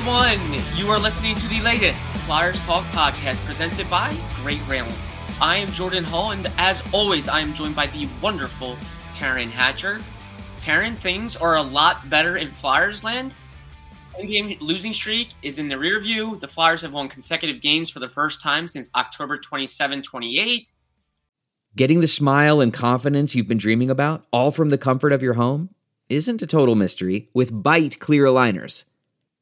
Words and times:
Everyone. 0.00 0.62
You 0.76 0.88
are 0.88 0.98
listening 0.98 1.36
to 1.36 1.46
the 1.48 1.60
latest 1.60 2.06
Flyers 2.24 2.62
Talk 2.62 2.86
podcast 2.86 3.44
presented 3.44 3.88
by 3.90 4.16
Great 4.36 4.66
Railing. 4.66 4.94
I 5.42 5.56
am 5.56 5.70
Jordan 5.72 6.04
Hall, 6.04 6.30
and 6.30 6.50
as 6.56 6.82
always, 6.90 7.28
I 7.28 7.40
am 7.40 7.52
joined 7.52 7.76
by 7.76 7.86
the 7.88 8.08
wonderful 8.22 8.78
Taryn 9.12 9.50
Hatcher. 9.50 10.00
Taryn, 10.60 10.96
things 10.96 11.36
are 11.36 11.56
a 11.56 11.62
lot 11.62 12.08
better 12.08 12.38
in 12.38 12.50
Flyers 12.50 13.04
land. 13.04 13.36
game 14.26 14.56
losing 14.62 14.94
streak 14.94 15.34
is 15.42 15.58
in 15.58 15.68
the 15.68 15.76
rear 15.76 16.00
view. 16.00 16.38
The 16.40 16.48
Flyers 16.48 16.80
have 16.80 16.94
won 16.94 17.10
consecutive 17.10 17.60
games 17.60 17.90
for 17.90 17.98
the 18.00 18.08
first 18.08 18.40
time 18.40 18.68
since 18.68 18.90
October 18.94 19.36
27 19.36 20.00
28. 20.00 20.72
Getting 21.76 22.00
the 22.00 22.08
smile 22.08 22.62
and 22.62 22.72
confidence 22.72 23.34
you've 23.34 23.48
been 23.48 23.58
dreaming 23.58 23.90
about, 23.90 24.24
all 24.32 24.50
from 24.50 24.70
the 24.70 24.78
comfort 24.78 25.12
of 25.12 25.22
your 25.22 25.34
home, 25.34 25.74
isn't 26.08 26.40
a 26.40 26.46
total 26.46 26.74
mystery 26.74 27.28
with 27.34 27.52
Byte 27.52 27.98
clear 27.98 28.24
aligners. 28.24 28.84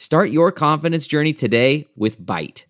Start 0.00 0.30
your 0.30 0.52
confidence 0.52 1.08
journey 1.08 1.32
today 1.32 1.84
with 1.96 2.24
Byte. 2.24 2.66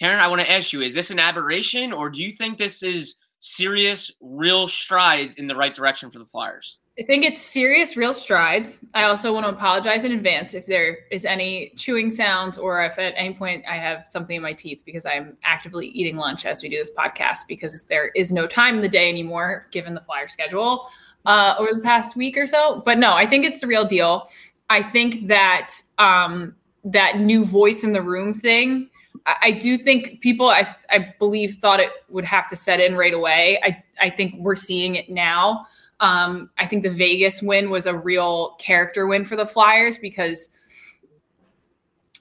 Taryn, 0.00 0.20
I 0.20 0.28
want 0.28 0.42
to 0.42 0.50
ask 0.50 0.72
you 0.72 0.80
is 0.80 0.94
this 0.94 1.10
an 1.10 1.18
aberration 1.18 1.92
or 1.92 2.08
do 2.08 2.22
you 2.22 2.30
think 2.30 2.56
this 2.56 2.84
is 2.84 3.16
serious, 3.40 4.12
real 4.20 4.68
strides 4.68 5.34
in 5.34 5.48
the 5.48 5.56
right 5.56 5.74
direction 5.74 6.12
for 6.12 6.20
the 6.20 6.24
Flyers? 6.24 6.78
I 7.00 7.02
think 7.02 7.24
it's 7.24 7.42
serious, 7.42 7.96
real 7.96 8.14
strides. 8.14 8.78
I 8.94 9.02
also 9.02 9.34
want 9.34 9.44
to 9.44 9.50
apologize 9.50 10.04
in 10.04 10.12
advance 10.12 10.54
if 10.54 10.66
there 10.66 10.98
is 11.10 11.26
any 11.26 11.72
chewing 11.74 12.10
sounds 12.10 12.58
or 12.58 12.84
if 12.84 12.96
at 12.96 13.14
any 13.16 13.34
point 13.34 13.64
I 13.68 13.74
have 13.74 14.06
something 14.06 14.36
in 14.36 14.42
my 14.42 14.52
teeth 14.52 14.84
because 14.86 15.06
I'm 15.06 15.36
actively 15.42 15.88
eating 15.88 16.16
lunch 16.16 16.46
as 16.46 16.62
we 16.62 16.68
do 16.68 16.76
this 16.76 16.92
podcast 16.96 17.38
because 17.48 17.86
there 17.86 18.10
is 18.14 18.30
no 18.30 18.46
time 18.46 18.76
in 18.76 18.82
the 18.82 18.88
day 18.88 19.08
anymore 19.08 19.66
given 19.72 19.94
the 19.94 20.00
flyer 20.00 20.28
schedule 20.28 20.88
uh, 21.26 21.56
over 21.58 21.72
the 21.74 21.80
past 21.80 22.14
week 22.14 22.36
or 22.36 22.46
so. 22.46 22.82
But 22.84 22.98
no, 22.98 23.14
I 23.14 23.26
think 23.26 23.44
it's 23.44 23.60
the 23.60 23.66
real 23.66 23.84
deal. 23.84 24.28
I 24.74 24.82
think 24.82 25.28
that 25.28 25.72
um, 25.98 26.56
that 26.82 27.20
new 27.20 27.44
voice 27.44 27.84
in 27.84 27.92
the 27.92 28.02
room 28.02 28.34
thing. 28.34 28.90
I, 29.24 29.34
I 29.42 29.50
do 29.52 29.78
think 29.78 30.20
people, 30.20 30.48
I, 30.48 30.74
I 30.90 31.14
believe, 31.20 31.54
thought 31.62 31.78
it 31.78 31.90
would 32.08 32.24
have 32.24 32.48
to 32.48 32.56
set 32.56 32.80
in 32.80 32.96
right 32.96 33.14
away. 33.14 33.60
I, 33.62 33.84
I 34.00 34.10
think 34.10 34.34
we're 34.36 34.56
seeing 34.56 34.96
it 34.96 35.08
now. 35.08 35.68
Um, 36.00 36.50
I 36.58 36.66
think 36.66 36.82
the 36.82 36.90
Vegas 36.90 37.40
win 37.40 37.70
was 37.70 37.86
a 37.86 37.96
real 37.96 38.56
character 38.58 39.06
win 39.06 39.24
for 39.24 39.36
the 39.36 39.46
Flyers 39.46 39.96
because 39.96 40.48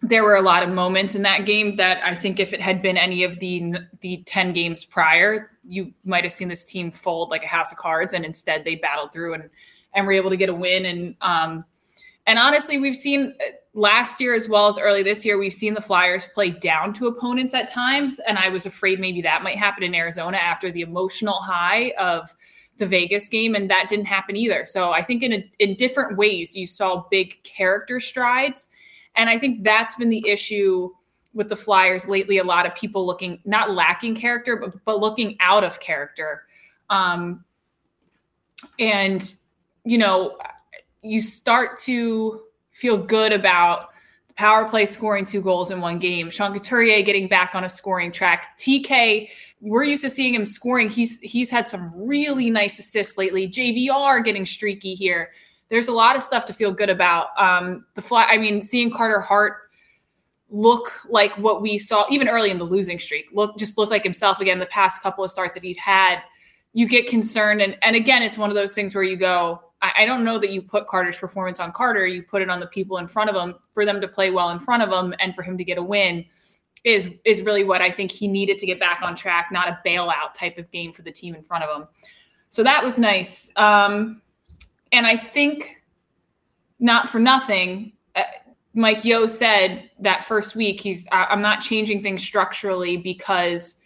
there 0.04 0.24
were 0.24 0.36
a 0.36 0.42
lot 0.42 0.62
of 0.62 0.70
moments 0.70 1.16
in 1.16 1.24
that 1.24 1.48
game 1.48 1.76
that 1.78 2.06
I 2.06 2.14
think 2.14 2.40
if 2.40 2.54
it 2.54 2.62
had 2.62 2.84
been 2.84 2.98
any 2.98 3.24
of 3.24 3.40
the 3.40 3.74
the 4.02 4.22
10 4.28 4.54
games 4.54 4.86
prior, 4.86 5.50
you 5.68 5.92
might 6.06 6.24
have 6.24 6.34
seen 6.34 6.50
this 6.50 6.64
team 6.64 6.92
fold 6.92 7.32
like 7.32 7.44
a 7.44 7.48
house 7.48 7.72
of 7.72 7.80
cards 7.80 8.14
and 8.14 8.24
instead 8.24 8.64
they 8.64 8.76
battled 8.76 9.12
through 9.12 9.34
and 9.34 9.50
and 9.96 10.06
were 10.06 10.14
able 10.14 10.30
to 10.30 10.38
get 10.38 10.50
a 10.50 10.54
win 10.54 10.86
and 10.86 11.16
um, 11.22 11.66
and 12.26 12.40
honestly, 12.40 12.78
we've 12.78 12.96
seen 12.96 13.36
uh, 13.40 13.52
last 13.74 14.22
year 14.22 14.34
as 14.34 14.48
well 14.48 14.68
as 14.68 14.78
early 14.78 15.04
this 15.04 15.26
year, 15.26 15.38
we've 15.38 15.54
seen 15.54 15.74
the 15.74 15.82
Flyers 15.82 16.28
play 16.34 16.52
down 16.52 16.94
to 16.94 17.08
opponents 17.08 17.54
at 17.54 17.68
times. 17.68 18.20
And 18.20 18.38
I 18.38 18.50
was 18.50 18.66
afraid 18.66 19.00
maybe 19.00 19.22
that 19.22 19.44
might 19.44 19.58
happen 19.58 19.84
in 19.84 19.96
Arizona 19.96 20.38
after 20.38 20.72
the 20.72 20.82
emotional 20.82 21.36
high 21.36 21.92
of 22.00 22.34
the 22.78 22.88
Vegas 22.88 23.30
game. 23.30 23.56
And 23.56 23.70
that 23.70 23.88
didn't 23.90 24.06
happen 24.06 24.36
either. 24.36 24.66
So 24.66 24.92
I 24.92 25.02
think 25.02 25.24
in, 25.24 25.34
a, 25.34 25.52
in 25.60 25.76
different 25.76 26.18
ways, 26.18 26.56
you 26.56 26.66
saw 26.66 27.06
big 27.12 27.44
character 27.44 28.00
strides. 28.00 28.70
And 29.16 29.30
I 29.30 29.38
think 29.38 29.64
that's 29.64 29.96
been 29.96 30.10
the 30.10 30.28
issue 30.28 30.90
with 31.34 31.50
the 31.50 31.56
Flyers 31.56 32.08
lately. 32.08 32.38
A 32.38 32.44
lot 32.44 32.66
of 32.66 32.74
people 32.76 33.06
looking, 33.06 33.40
not 33.44 33.72
lacking 33.72 34.16
character, 34.16 34.56
but, 34.56 34.74
but 34.86 35.00
looking 35.00 35.36
out 35.40 35.64
of 35.64 35.80
character. 35.80 36.44
Um, 36.90 37.44
and, 38.80 39.34
you 39.84 39.98
know, 39.98 40.38
you 41.04 41.22
start 41.22 41.78
to 41.82 42.42
feel 42.72 42.98
good 42.98 43.32
about 43.32 43.90
the 44.28 44.34
power 44.34 44.66
play 44.66 44.86
scoring 44.86 45.26
two 45.26 45.42
goals 45.42 45.70
in 45.70 45.82
one 45.82 46.00
game. 46.00 46.30
Sean 46.30 46.54
Couturier 46.54 47.04
getting 47.04 47.28
back 47.28 47.54
on 47.54 47.64
a 47.64 47.70
scoring 47.70 48.12
track. 48.12 48.58
TK, 48.58 49.30
we're 49.62 49.84
used 49.84 50.04
to 50.04 50.10
seeing 50.10 50.34
him 50.34 50.46
scoring. 50.46 50.90
He's 50.90 51.20
he's 51.20 51.50
had 51.50 51.68
some 51.68 51.92
really 51.96 52.50
nice 52.50 52.80
assists 52.80 53.18
lately. 53.18 53.48
JVR 53.48 54.24
getting 54.24 54.46
streaky 54.46 54.96
here. 54.96 55.32
There's 55.70 55.88
a 55.88 55.94
lot 55.94 56.16
of 56.16 56.24
stuff 56.24 56.46
to 56.46 56.54
feel 56.54 56.72
good 56.72 56.90
about. 56.90 57.28
Um, 57.38 57.86
the 57.96 58.02
fly. 58.02 58.26
I 58.26 58.38
mean, 58.38 58.62
seeing 58.62 58.92
Carter 58.92 59.20
Hart 59.20 59.58
look 60.50 60.92
like 61.10 61.36
what 61.38 61.62
we 61.62 61.78
saw 61.78 62.06
even 62.12 62.30
early 62.30 62.52
in 62.52 62.60
the 62.60 62.64
losing 62.64 63.00
streak. 63.00 63.26
Look, 63.34 63.58
just 63.58 63.78
look 63.78 63.90
like 63.90 64.04
himself 64.04 64.40
again. 64.40 64.60
The 64.60 64.68
past 64.68 65.02
couple 65.02 65.24
of 65.24 65.32
starts 65.32 65.56
that 65.56 65.64
he'd 65.64 65.78
had, 65.78 66.20
you 66.74 66.88
get 66.88 67.08
concerned, 67.08 67.62
and 67.62 67.78
and 67.82 67.96
again, 67.96 68.22
it's 68.22 68.38
one 68.38 68.50
of 68.50 68.56
those 68.56 68.74
things 68.74 68.94
where 68.94 69.04
you 69.04 69.18
go, 69.18 69.62
I, 69.84 70.06
don't 70.06 70.24
know 70.24 70.40
that 70.40 70.52
you 70.52 70.62
put 70.62 70.88
Carter's 70.88 71.18
performance 71.18 71.60
on 71.60 71.72
Carter. 71.72 72.08
You 72.08 72.24
put 72.24 72.42
it 72.42 72.50
on 72.50 72.60
the 72.60 72.68
people 72.68 72.98
in 72.98 73.08
front 73.08 73.30
of 73.30 73.36
him 73.36 73.56
for 73.72 73.86
them 73.86 74.00
to 74.00 74.08
play 74.08 74.32
well 74.32 74.50
in 74.52 74.60
front 74.60 74.82
of 74.82 74.90
him 74.90 75.14
and 75.20 75.36
for 75.36 75.42
him 75.42 75.58
to 75.58 75.64
get 75.64 75.78
a 75.78 75.84
win 75.84 76.26
is 76.84 77.10
is 77.24 77.42
really 77.42 77.64
what 77.64 77.82
I 77.82 77.90
think 77.92 78.12
he 78.12 78.28
needed 78.28 78.58
to 78.60 78.66
get 78.66 78.80
back 78.80 79.02
on 79.02 79.16
track, 79.16 79.50
not 79.52 79.68
a 79.68 79.80
bailout 79.86 80.34
type 80.34 80.58
of 80.58 80.70
game 80.72 80.92
for 80.92 81.02
the 81.02 81.12
team 81.12 81.36
in 81.36 81.44
front 81.44 81.64
of 81.64 81.82
him. 81.82 81.88
So 82.50 82.64
that 82.64 82.84
was 82.84 83.00
nice. 83.00 83.52
Um, 83.56 84.22
and 84.92 85.08
I 85.08 85.18
think 85.18 85.78
not 86.80 87.10
for 87.10 87.20
nothing, 87.20 87.94
uh, 88.16 88.24
Mike 88.74 89.06
Yeo 89.06 89.26
said 89.26 89.90
that 90.00 90.24
first 90.24 90.56
week 90.56 90.82
he's 90.82 91.08
I'm 91.12 91.42
not 91.42 91.62
changing 91.62 92.04
things 92.04 92.24
structurally 92.24 92.98
because 92.98 93.78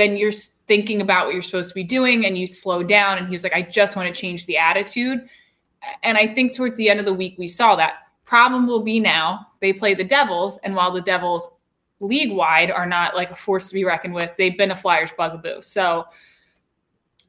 then 0.00 0.16
you're 0.16 0.32
thinking 0.32 1.00
about 1.00 1.26
what 1.26 1.32
you're 1.34 1.42
supposed 1.42 1.68
to 1.68 1.74
be 1.74 1.84
doing 1.84 2.24
and 2.24 2.38
you 2.38 2.46
slow 2.46 2.82
down. 2.82 3.18
And 3.18 3.26
he 3.26 3.32
was 3.32 3.44
like, 3.44 3.52
I 3.52 3.62
just 3.62 3.96
want 3.96 4.12
to 4.12 4.18
change 4.18 4.46
the 4.46 4.56
attitude. 4.56 5.28
And 6.02 6.16
I 6.16 6.26
think 6.26 6.54
towards 6.54 6.76
the 6.76 6.88
end 6.88 7.00
of 7.00 7.06
the 7.06 7.14
week, 7.14 7.34
we 7.38 7.46
saw 7.46 7.76
that. 7.76 7.94
Problem 8.24 8.66
will 8.66 8.82
be 8.82 9.00
now 9.00 9.48
they 9.60 9.72
play 9.72 9.94
the 9.94 10.04
Devils. 10.04 10.58
And 10.58 10.74
while 10.74 10.92
the 10.92 11.00
Devils 11.00 11.48
league 12.00 12.32
wide 12.32 12.70
are 12.70 12.86
not 12.86 13.14
like 13.14 13.30
a 13.30 13.36
force 13.36 13.68
to 13.68 13.74
be 13.74 13.84
reckoned 13.84 14.14
with, 14.14 14.30
they've 14.38 14.56
been 14.56 14.70
a 14.70 14.76
Flyers 14.76 15.10
bugaboo. 15.16 15.62
So, 15.62 16.06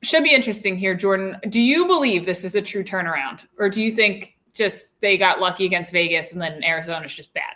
should 0.04 0.24
be 0.24 0.34
interesting 0.34 0.78
here, 0.78 0.96
Jordan. 0.96 1.38
Do 1.50 1.62
you 1.62 1.86
believe 1.86 2.26
this 2.26 2.44
is 2.44 2.56
a 2.56 2.62
true 2.62 2.84
turnaround? 2.84 3.46
Or 3.60 3.70
do 3.70 3.84
you 3.84 3.92
think 3.92 4.36
just 4.54 5.00
they 5.00 5.16
got 5.16 5.40
lucky 5.40 5.66
against 5.66 5.92
Vegas 5.92 6.32
and 6.32 6.42
then 6.42 6.64
Arizona's 6.64 7.14
just 7.14 7.32
bad? 7.36 7.54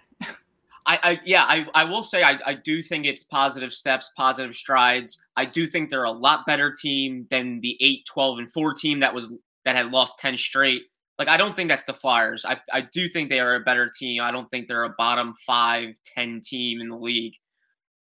I, 0.85 0.99
I 1.01 1.19
yeah, 1.25 1.43
I, 1.43 1.67
I 1.73 1.83
will 1.83 2.03
say 2.03 2.23
I, 2.23 2.37
I 2.45 2.53
do 2.53 2.81
think 2.81 3.05
it's 3.05 3.23
positive 3.23 3.73
steps, 3.73 4.11
positive 4.15 4.53
strides. 4.53 5.21
I 5.35 5.45
do 5.45 5.67
think 5.67 5.89
they're 5.89 6.03
a 6.03 6.11
lot 6.11 6.45
better 6.45 6.71
team 6.71 7.25
than 7.29 7.59
the 7.61 7.77
8, 7.81 8.05
12, 8.05 8.39
and 8.39 8.51
4 8.51 8.73
team 8.73 8.99
that 8.99 9.13
was 9.13 9.33
that 9.65 9.75
had 9.75 9.91
lost 9.91 10.19
10 10.19 10.37
straight. 10.37 10.83
Like 11.17 11.29
I 11.29 11.37
don't 11.37 11.55
think 11.55 11.69
that's 11.69 11.85
the 11.85 11.93
Flyers. 11.93 12.45
I, 12.45 12.59
I 12.71 12.81
do 12.93 13.07
think 13.07 13.29
they 13.29 13.39
are 13.39 13.55
a 13.55 13.61
better 13.61 13.89
team. 13.89 14.21
I 14.21 14.31
don't 14.31 14.49
think 14.49 14.67
they're 14.67 14.83
a 14.83 14.93
bottom 14.97 15.33
5, 15.45 15.95
10 16.15 16.41
team 16.41 16.81
in 16.81 16.89
the 16.89 16.97
league. 16.97 17.33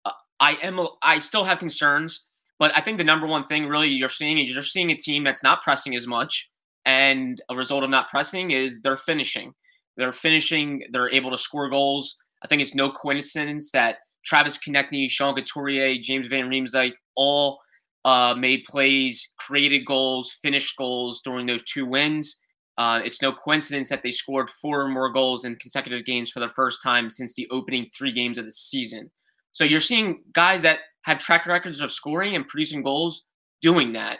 Uh, 0.05 0.11
I 0.39 0.57
am 0.63 0.79
I 1.03 1.19
still 1.19 1.43
have 1.43 1.59
concerns, 1.59 2.27
but 2.57 2.75
I 2.75 2.81
think 2.81 2.97
the 2.97 3.03
number 3.03 3.27
one 3.27 3.45
thing 3.45 3.67
really 3.67 3.89
you're 3.89 4.09
seeing 4.09 4.39
is 4.39 4.53
you're 4.53 4.63
seeing 4.63 4.91
a 4.91 4.95
team 4.95 5.23
that's 5.23 5.43
not 5.43 5.61
pressing 5.61 5.95
as 5.95 6.07
much. 6.07 6.49
And 6.85 7.39
a 7.49 7.55
result 7.55 7.83
of 7.83 7.91
not 7.91 8.09
pressing 8.09 8.51
is 8.51 8.81
they're 8.81 8.97
finishing. 8.97 9.53
They're 9.97 10.11
finishing, 10.11 10.83
they're 10.91 11.13
able 11.13 11.29
to 11.29 11.37
score 11.37 11.69
goals 11.69 12.17
I 12.43 12.47
think 12.47 12.61
it's 12.61 12.75
no 12.75 12.91
coincidence 12.91 13.71
that 13.71 13.97
Travis 14.25 14.57
Konecny, 14.57 15.09
Sean 15.09 15.35
Couturier, 15.35 15.97
James 16.01 16.27
Van 16.27 16.49
Riemsdyk 16.49 16.93
all 17.15 17.59
uh, 18.05 18.35
made 18.37 18.63
plays, 18.65 19.31
created 19.37 19.85
goals, 19.85 20.37
finished 20.41 20.75
goals 20.77 21.21
during 21.21 21.45
those 21.45 21.63
two 21.63 21.85
wins. 21.85 22.39
Uh, 22.77 22.99
it's 23.03 23.21
no 23.21 23.31
coincidence 23.31 23.89
that 23.89 24.01
they 24.01 24.11
scored 24.11 24.49
four 24.61 24.81
or 24.81 24.87
more 24.87 25.11
goals 25.11 25.45
in 25.45 25.55
consecutive 25.57 26.05
games 26.05 26.31
for 26.31 26.39
the 26.39 26.49
first 26.49 26.81
time 26.81 27.09
since 27.09 27.35
the 27.35 27.47
opening 27.51 27.85
three 27.85 28.11
games 28.11 28.37
of 28.37 28.45
the 28.45 28.51
season. 28.51 29.09
So 29.51 29.63
you're 29.63 29.79
seeing 29.79 30.23
guys 30.33 30.61
that 30.63 30.79
have 31.03 31.19
track 31.19 31.45
records 31.45 31.81
of 31.81 31.91
scoring 31.91 32.35
and 32.35 32.47
producing 32.47 32.81
goals 32.81 33.23
doing 33.61 33.93
that. 33.93 34.19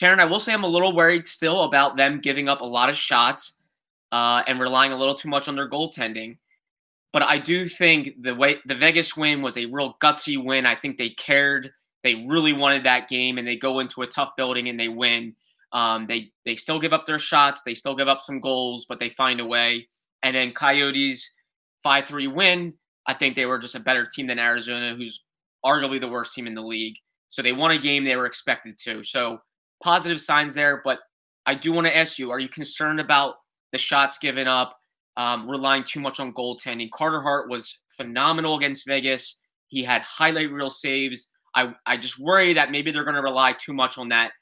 Taryn, 0.00 0.18
I 0.18 0.24
will 0.24 0.40
say 0.40 0.52
I'm 0.52 0.64
a 0.64 0.68
little 0.68 0.94
worried 0.94 1.26
still 1.26 1.64
about 1.64 1.96
them 1.96 2.20
giving 2.20 2.48
up 2.48 2.62
a 2.62 2.66
lot 2.66 2.88
of 2.88 2.96
shots 2.96 3.60
uh, 4.10 4.42
and 4.46 4.58
relying 4.58 4.92
a 4.92 4.98
little 4.98 5.14
too 5.14 5.28
much 5.28 5.46
on 5.46 5.54
their 5.54 5.70
goaltending. 5.70 6.36
But 7.14 7.22
I 7.22 7.38
do 7.38 7.68
think 7.68 8.10
the 8.22 8.34
way 8.34 8.58
the 8.66 8.74
Vegas 8.74 9.16
win 9.16 9.40
was 9.40 9.56
a 9.56 9.66
real 9.66 9.96
gutsy 10.02 10.36
win. 10.44 10.66
I 10.66 10.74
think 10.74 10.98
they 10.98 11.10
cared. 11.10 11.70
They 12.02 12.26
really 12.26 12.52
wanted 12.52 12.84
that 12.84 13.08
game, 13.08 13.38
and 13.38 13.46
they 13.46 13.56
go 13.56 13.78
into 13.78 14.02
a 14.02 14.06
tough 14.06 14.32
building 14.36 14.68
and 14.68 14.78
they 14.78 14.88
win. 14.88 15.36
Um, 15.72 16.06
they 16.08 16.32
they 16.44 16.56
still 16.56 16.80
give 16.80 16.92
up 16.92 17.06
their 17.06 17.20
shots. 17.20 17.62
They 17.62 17.74
still 17.74 17.94
give 17.94 18.08
up 18.08 18.20
some 18.20 18.40
goals, 18.40 18.84
but 18.88 18.98
they 18.98 19.10
find 19.10 19.38
a 19.38 19.46
way. 19.46 19.86
And 20.24 20.34
then 20.34 20.52
Coyotes 20.52 21.32
five 21.84 22.04
three 22.04 22.26
win. 22.26 22.74
I 23.06 23.14
think 23.14 23.36
they 23.36 23.46
were 23.46 23.60
just 23.60 23.76
a 23.76 23.80
better 23.80 24.06
team 24.12 24.26
than 24.26 24.40
Arizona, 24.40 24.96
who's 24.96 25.24
arguably 25.64 26.00
the 26.00 26.08
worst 26.08 26.34
team 26.34 26.48
in 26.48 26.54
the 26.54 26.62
league. 26.62 26.96
So 27.28 27.42
they 27.42 27.52
won 27.52 27.70
a 27.70 27.78
game 27.78 28.04
they 28.04 28.16
were 28.16 28.26
expected 28.26 28.76
to. 28.86 29.04
So 29.04 29.38
positive 29.84 30.20
signs 30.20 30.54
there. 30.54 30.80
But 30.82 30.98
I 31.46 31.54
do 31.54 31.70
want 31.70 31.86
to 31.86 31.96
ask 31.96 32.18
you: 32.18 32.32
Are 32.32 32.40
you 32.40 32.48
concerned 32.48 32.98
about 32.98 33.36
the 33.70 33.78
shots 33.78 34.18
given 34.18 34.48
up, 34.48 34.76
um, 35.16 35.48
relying 35.48 35.84
too 35.84 36.00
much 36.00 36.20
on 36.20 36.32
goaltending? 36.32 36.90
Carter 36.90 37.20
Hart 37.20 37.48
was 37.48 37.78
phenomenal 37.88 38.56
against 38.56 38.86
Vegas. 38.86 39.42
He 39.68 39.82
had 39.82 40.02
highlight 40.02 40.50
reel 40.50 40.70
saves. 40.70 41.30
I 41.54 41.74
I 41.86 41.96
just 41.96 42.18
worry 42.18 42.54
that 42.54 42.70
maybe 42.70 42.90
they're 42.90 43.04
going 43.04 43.16
to 43.16 43.22
rely 43.22 43.52
too 43.52 43.72
much 43.72 43.98
on 43.98 44.08
that. 44.08 44.32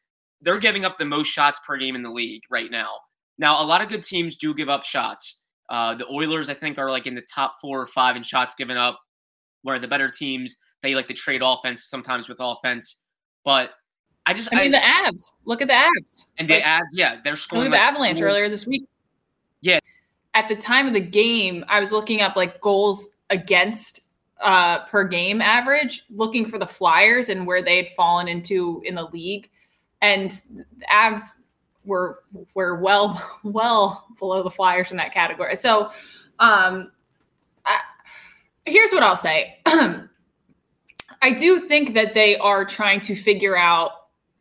They're 0.41 0.59
giving 0.59 0.85
up 0.85 0.99
the 0.99 1.05
most 1.05 1.29
shots 1.29 1.61
per 1.67 1.77
game 1.77 1.95
in 1.95 2.03
the 2.03 2.11
league 2.11 2.43
right 2.51 2.71
now. 2.71 2.91
Now, 3.39 3.63
a 3.63 3.67
lot 3.67 3.81
of 3.81 3.89
good 3.89 4.03
teams 4.03 4.37
do 4.37 4.55
give 4.55 4.69
up 4.69 4.85
shots. 4.85 5.43
Uh, 5.71 5.95
the 5.95 6.07
Oilers, 6.09 6.49
I 6.49 6.55
think, 6.55 6.79
are 6.79 6.91
like 6.91 7.07
in 7.07 7.15
the 7.15 7.25
top 7.33 7.57
four 7.61 7.81
or 7.81 7.87
five 7.87 8.17
in 8.17 8.23
shots 8.23 8.55
given 8.55 8.77
up. 8.77 9.01
Where 9.65 9.79
the 9.79 9.87
better 9.87 10.11
teams, 10.11 10.57
they 10.83 10.97
like 10.97 11.07
to 11.07 11.15
trade 11.15 11.41
offense 11.45 11.85
sometimes 11.85 12.29
with 12.29 12.39
offense. 12.41 13.03
But 13.45 13.71
I 14.27 14.33
just, 14.33 14.53
I 14.53 14.57
mean, 14.57 14.75
I, 14.75 14.79
the 14.81 15.11
Avs. 15.11 15.33
Look 15.45 15.63
at 15.63 15.69
the 15.69 15.75
Avs. 15.75 16.25
And 16.39 16.51
the 16.51 16.61
Avs, 16.61 16.81
yeah, 16.93 17.21
they're 17.23 17.37
scoring. 17.37 17.67
Look 17.67 17.75
at 17.75 17.79
like 17.79 17.81
the 17.81 17.93
Avalanche 17.93 18.21
earlier 18.21 18.49
this 18.49 18.67
week. 18.67 18.83
Yeah. 19.61 19.79
At 20.35 20.49
the 20.49 20.57
time 20.57 20.87
of 20.87 20.95
the 20.95 21.01
game, 21.01 21.65
I 21.69 21.79
was 21.81 21.93
looking 21.93 22.21
up 22.21 22.37
like 22.37 22.61
goals 22.61 23.11
against 23.31 24.01
uh, 24.43 24.81
per 24.87 25.05
game 25.05 25.41
average, 25.41 26.05
looking 26.11 26.45
for 26.47 26.59
the 26.59 26.67
Flyers 26.67 27.29
and 27.29 27.47
where 27.47 27.63
they 27.63 27.77
had 27.77 27.91
fallen 27.91 28.29
into 28.29 28.83
in 28.85 28.95
the 28.95 29.05
league, 29.05 29.49
and 30.01 30.31
the 30.55 30.65
Avs 30.91 31.37
were 31.85 32.23
were 32.55 32.81
well 32.81 33.21
well 33.45 34.07
below 34.19 34.43
the 34.43 34.51
Flyers 34.51 34.91
in 34.91 34.97
that 34.99 35.13
category. 35.13 35.57
So, 35.57 35.91
um, 36.39 36.91
I, 37.65 37.81
here's 38.65 38.93
what 38.93 39.03
I'll 39.03 39.17
say. 39.17 39.59
I 39.67 41.31
do 41.31 41.61
think 41.61 41.95
that 41.95 42.15
they 42.15 42.37
are 42.39 42.65
trying 42.65 43.01
to 43.03 43.15
figure 43.15 43.57
out 43.57 43.93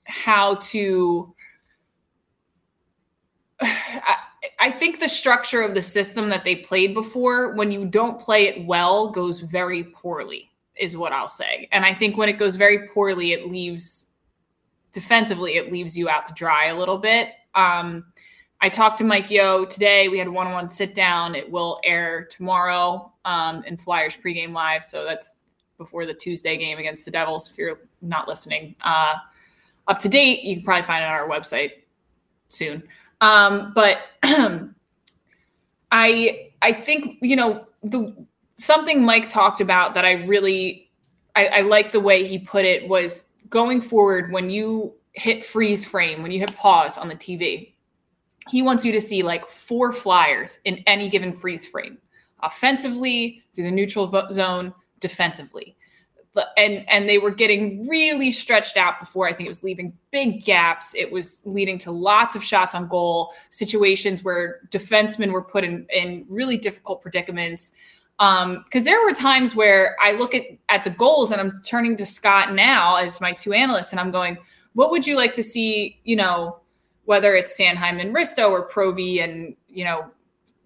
how 0.05 0.55
to. 0.55 1.33
I 4.59 4.71
think 4.71 4.99
the 4.99 5.09
structure 5.09 5.61
of 5.61 5.75
the 5.75 5.81
system 5.81 6.29
that 6.29 6.43
they 6.43 6.55
played 6.55 6.93
before, 6.93 7.53
when 7.55 7.71
you 7.71 7.85
don't 7.85 8.19
play 8.19 8.47
it 8.47 8.65
well, 8.65 9.09
goes 9.09 9.41
very 9.41 9.83
poorly, 9.83 10.49
is 10.75 10.97
what 10.97 11.11
I'll 11.11 11.29
say. 11.29 11.69
And 11.71 11.85
I 11.85 11.93
think 11.93 12.17
when 12.17 12.29
it 12.29 12.39
goes 12.39 12.55
very 12.55 12.87
poorly, 12.87 13.33
it 13.33 13.49
leaves 13.49 14.07
defensively, 14.91 15.57
it 15.57 15.71
leaves 15.71 15.97
you 15.97 16.09
out 16.09 16.25
to 16.25 16.33
dry 16.33 16.65
a 16.65 16.77
little 16.77 16.97
bit. 16.97 17.29
Um, 17.55 18.05
I 18.61 18.69
talked 18.69 18.97
to 18.99 19.03
Mike 19.03 19.29
Yeo 19.31 19.65
today. 19.65 20.07
We 20.07 20.17
had 20.17 20.27
a 20.27 20.31
one-on-one 20.31 20.69
sit 20.69 20.93
down. 20.93 21.33
It 21.33 21.49
will 21.49 21.79
air 21.83 22.27
tomorrow 22.29 23.11
um, 23.25 23.63
in 23.65 23.77
Flyers 23.77 24.15
pregame 24.15 24.53
live. 24.53 24.83
So 24.83 25.03
that's 25.03 25.35
before 25.77 26.05
the 26.05 26.13
Tuesday 26.13 26.57
game 26.57 26.77
against 26.77 27.05
the 27.05 27.11
Devils. 27.11 27.49
If 27.49 27.57
you're 27.57 27.79
not 28.01 28.27
listening, 28.27 28.75
uh, 28.81 29.15
up 29.87 29.97
to 29.99 30.09
date, 30.09 30.43
you 30.43 30.57
can 30.57 30.63
probably 30.63 30.85
find 30.85 31.03
it 31.03 31.07
on 31.07 31.11
our 31.11 31.27
website 31.27 31.71
soon. 32.49 32.83
Um, 33.21 33.71
but 33.73 33.99
I 35.91 36.51
I 36.61 36.73
think 36.73 37.17
you 37.21 37.35
know 37.35 37.65
the 37.83 38.13
something 38.57 39.03
Mike 39.03 39.29
talked 39.29 39.61
about 39.61 39.95
that 39.95 40.05
I 40.05 40.23
really 40.25 40.89
I, 41.35 41.47
I 41.47 41.61
like 41.61 41.91
the 41.91 41.99
way 41.99 42.25
he 42.25 42.39
put 42.39 42.65
it 42.65 42.87
was 42.87 43.29
going 43.49 43.81
forward 43.81 44.31
when 44.31 44.49
you 44.49 44.93
hit 45.13 45.45
freeze 45.45 45.85
frame 45.85 46.21
when 46.21 46.31
you 46.31 46.39
hit 46.39 46.55
pause 46.55 46.97
on 46.97 47.07
the 47.07 47.15
TV. 47.15 47.73
He 48.49 48.61
wants 48.61 48.83
you 48.83 48.91
to 48.91 48.99
see 48.99 49.21
like 49.21 49.47
four 49.47 49.93
flyers 49.93 50.59
in 50.65 50.83
any 50.87 51.09
given 51.09 51.31
freeze 51.31 51.65
frame, 51.65 51.99
offensively 52.41 53.43
through 53.53 53.65
the 53.65 53.71
neutral 53.71 54.11
zone, 54.31 54.73
defensively 54.99 55.75
and 56.57 56.87
and 56.89 57.09
they 57.09 57.17
were 57.17 57.31
getting 57.31 57.87
really 57.87 58.31
stretched 58.31 58.77
out 58.77 58.99
before 58.99 59.27
I 59.27 59.33
think 59.33 59.47
it 59.47 59.49
was 59.49 59.63
leaving 59.63 59.93
big 60.11 60.43
gaps. 60.43 60.95
It 60.95 61.11
was 61.11 61.41
leading 61.45 61.77
to 61.79 61.91
lots 61.91 62.35
of 62.35 62.43
shots 62.43 62.73
on 62.73 62.87
goal, 62.87 63.33
situations 63.49 64.23
where 64.23 64.61
defensemen 64.69 65.31
were 65.31 65.41
put 65.41 65.63
in, 65.63 65.85
in 65.93 66.25
really 66.29 66.57
difficult 66.57 67.01
predicaments. 67.01 67.73
Because 68.17 68.43
um, 68.43 68.83
there 68.83 69.03
were 69.03 69.13
times 69.13 69.55
where 69.55 69.95
I 70.01 70.13
look 70.13 70.33
at 70.33 70.43
at 70.69 70.83
the 70.83 70.91
goals 70.91 71.31
and 71.31 71.41
I'm 71.41 71.59
turning 71.65 71.97
to 71.97 72.05
Scott 72.05 72.53
now 72.53 72.95
as 72.95 73.19
my 73.19 73.33
two 73.33 73.51
analysts, 73.51 73.91
and 73.91 73.99
I'm 73.99 74.11
going, 74.11 74.37
"What 74.73 74.91
would 74.91 75.05
you 75.05 75.15
like 75.15 75.33
to 75.33 75.43
see?" 75.43 75.99
You 76.03 76.15
know, 76.15 76.59
whether 77.05 77.35
it's 77.35 77.57
Sanheim 77.57 77.99
and 77.99 78.15
Risto 78.15 78.49
or 78.49 78.69
Provy 78.69 79.23
and 79.23 79.55
you 79.67 79.83
know 79.83 80.07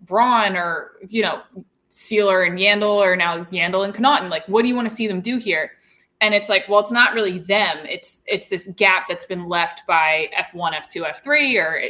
Braun 0.02 0.56
or 0.56 0.92
you 1.08 1.24
know 1.24 1.42
Seeler 1.96 2.46
and 2.46 2.60
Yandle 2.60 2.98
or 2.98 3.16
now 3.16 3.46
Yandle 3.46 3.86
and 3.86 3.94
Connauton. 3.94 4.30
Like, 4.30 4.46
what 4.48 4.64
do 4.64 4.68
you 4.68 4.76
want 4.76 4.88
to 4.90 4.94
see 4.94 5.08
them 5.08 5.22
do 5.22 5.38
here? 5.38 5.72
And 6.20 6.34
it's 6.34 6.50
like, 6.50 6.68
well, 6.68 6.82
it's 6.82 6.92
not 6.92 7.14
really 7.14 7.40
them. 7.40 7.78
It's 7.88 8.22
it's 8.26 8.50
this 8.50 8.68
gap 8.76 9.06
that's 9.08 9.26
been 9.26 9.48
left 9.48 9.88
by 9.88 10.30
F1, 10.38 10.74
F2, 10.74 11.10
F3, 11.10 11.56
or 11.56 11.82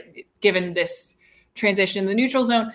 given 0.42 0.76
this 0.76 1.16
transition 1.56 2.04
in 2.04 2.08
the 2.08 2.14
neutral 2.14 2.46
zone. 2.46 2.72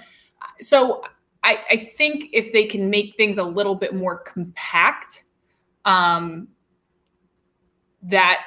So 0.60 1.04
I, 1.44 1.58
I 1.70 1.76
think 1.76 2.30
if 2.32 2.52
they 2.52 2.66
can 2.66 2.90
make 2.90 3.16
things 3.16 3.38
a 3.38 3.44
little 3.44 3.76
bit 3.76 3.94
more 3.94 4.18
compact, 4.18 5.24
um, 5.84 6.48
that 8.02 8.40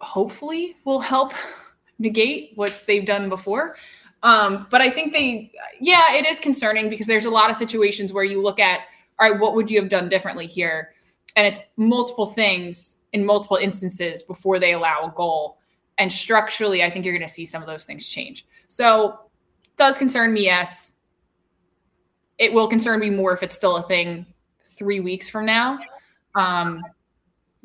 hopefully 0.00 0.76
will 0.84 1.00
help 1.00 1.34
negate 1.98 2.52
what 2.54 2.82
they've 2.86 3.04
done 3.04 3.28
before. 3.28 3.76
Um, 4.26 4.66
but 4.70 4.80
I 4.80 4.90
think 4.90 5.12
they, 5.12 5.52
yeah, 5.80 6.12
it 6.12 6.26
is 6.26 6.40
concerning 6.40 6.90
because 6.90 7.06
there's 7.06 7.26
a 7.26 7.30
lot 7.30 7.48
of 7.48 7.54
situations 7.54 8.12
where 8.12 8.24
you 8.24 8.42
look 8.42 8.58
at, 8.58 8.80
all 9.20 9.30
right, 9.30 9.40
what 9.40 9.54
would 9.54 9.70
you 9.70 9.80
have 9.80 9.88
done 9.88 10.08
differently 10.08 10.48
here? 10.48 10.94
And 11.36 11.46
it's 11.46 11.60
multiple 11.76 12.26
things 12.26 13.02
in 13.12 13.24
multiple 13.24 13.56
instances 13.56 14.24
before 14.24 14.58
they 14.58 14.72
allow 14.72 15.06
a 15.06 15.12
goal. 15.14 15.58
And 15.98 16.12
structurally, 16.12 16.82
I 16.82 16.90
think 16.90 17.04
you're 17.04 17.14
going 17.14 17.26
to 17.26 17.32
see 17.32 17.46
some 17.46 17.62
of 17.62 17.68
those 17.68 17.86
things 17.86 18.08
change. 18.08 18.44
So, 18.66 19.20
does 19.76 19.96
concern 19.96 20.32
me, 20.32 20.44
yes. 20.44 20.94
It 22.38 22.52
will 22.52 22.66
concern 22.66 22.98
me 22.98 23.10
more 23.10 23.32
if 23.32 23.44
it's 23.44 23.54
still 23.54 23.76
a 23.76 23.82
thing 23.82 24.26
three 24.64 24.98
weeks 24.98 25.28
from 25.30 25.46
now. 25.46 25.78
Um, 26.34 26.82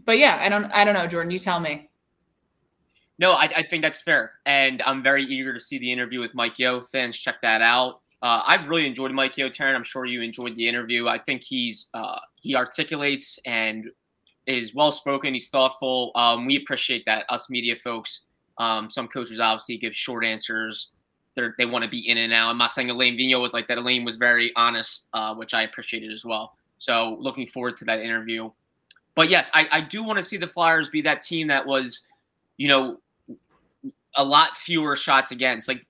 but 0.05 0.19
yeah, 0.19 0.37
I 0.39 0.47
don't, 0.47 0.65
I 0.65 0.83
don't 0.83 0.93
know, 0.93 1.07
Jordan. 1.07 1.31
You 1.31 1.39
tell 1.39 1.59
me. 1.59 1.89
No, 3.21 3.33
I, 3.33 3.47
I, 3.55 3.61
think 3.61 3.83
that's 3.83 4.01
fair, 4.01 4.33
and 4.47 4.81
I'm 4.81 5.03
very 5.03 5.23
eager 5.23 5.53
to 5.53 5.59
see 5.59 5.77
the 5.77 5.91
interview 5.91 6.19
with 6.19 6.33
Mike 6.33 6.57
Yeo. 6.57 6.81
Fans, 6.81 7.15
check 7.15 7.35
that 7.43 7.61
out. 7.61 8.01
Uh, 8.23 8.41
I've 8.47 8.67
really 8.67 8.87
enjoyed 8.87 9.11
Mike 9.11 9.37
Yeo, 9.37 9.47
Taryn. 9.47 9.75
I'm 9.75 9.83
sure 9.83 10.05
you 10.05 10.23
enjoyed 10.23 10.55
the 10.55 10.67
interview. 10.67 11.07
I 11.07 11.19
think 11.19 11.43
he's 11.43 11.89
uh, 11.93 12.17
he 12.35 12.55
articulates 12.55 13.39
and 13.45 13.85
is 14.47 14.73
well 14.73 14.91
spoken. 14.91 15.33
He's 15.33 15.49
thoughtful. 15.49 16.11
Um, 16.15 16.47
we 16.47 16.57
appreciate 16.57 17.05
that, 17.05 17.25
us 17.29 17.47
media 17.47 17.75
folks. 17.75 18.25
Um, 18.57 18.89
some 18.89 19.07
coaches 19.07 19.39
obviously 19.39 19.77
give 19.77 19.95
short 19.95 20.25
answers. 20.25 20.91
They're, 21.35 21.53
they 21.59 21.67
want 21.67 21.83
to 21.83 21.89
be 21.91 22.09
in 22.09 22.17
and 22.17 22.33
out. 22.33 22.49
I'm 22.49 22.57
not 22.57 22.71
saying 22.71 22.89
Alain 22.89 23.19
Vigneault 23.19 23.39
was 23.39 23.53
like 23.53 23.67
that. 23.67 23.77
Elaine 23.77 24.03
was 24.03 24.17
very 24.17 24.51
honest, 24.55 25.09
uh, 25.13 25.35
which 25.35 25.53
I 25.53 25.61
appreciated 25.61 26.11
as 26.11 26.25
well. 26.25 26.57
So 26.79 27.17
looking 27.19 27.45
forward 27.45 27.77
to 27.77 27.85
that 27.85 27.99
interview. 27.99 28.49
But 29.13 29.29
yes, 29.29 29.51
I, 29.53 29.67
I 29.71 29.81
do 29.81 30.01
want 30.01 30.17
to 30.17 30.23
see 30.23 30.37
the 30.37 30.47
Flyers 30.47 30.89
be 30.89 31.01
that 31.03 31.21
team 31.21 31.47
that 31.47 31.67
was, 31.67 32.07
you 32.57 32.67
know, 32.67 32.97
a 34.15 34.23
lot 34.23 34.55
fewer 34.55 34.95
shots 34.95 35.31
against. 35.31 35.67
Like 35.67 35.85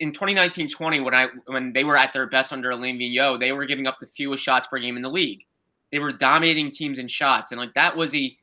in 0.00 0.12
2019-20, 0.12 1.04
when 1.04 1.14
I 1.14 1.28
when 1.46 1.72
they 1.72 1.84
were 1.84 1.96
at 1.96 2.12
their 2.12 2.26
best 2.26 2.52
under 2.52 2.70
Alain 2.70 2.98
Vigneault, 2.98 3.40
they 3.40 3.52
were 3.52 3.66
giving 3.66 3.86
up 3.86 3.98
the 4.00 4.06
fewest 4.06 4.42
shots 4.42 4.66
per 4.68 4.78
game 4.78 4.96
in 4.96 5.02
the 5.02 5.10
league. 5.10 5.44
They 5.92 5.98
were 5.98 6.12
dominating 6.12 6.70
teams 6.70 6.98
in 6.98 7.08
shots, 7.08 7.52
and 7.52 7.60
like 7.60 7.74
that 7.74 7.96
was 7.96 8.14
a 8.14 8.36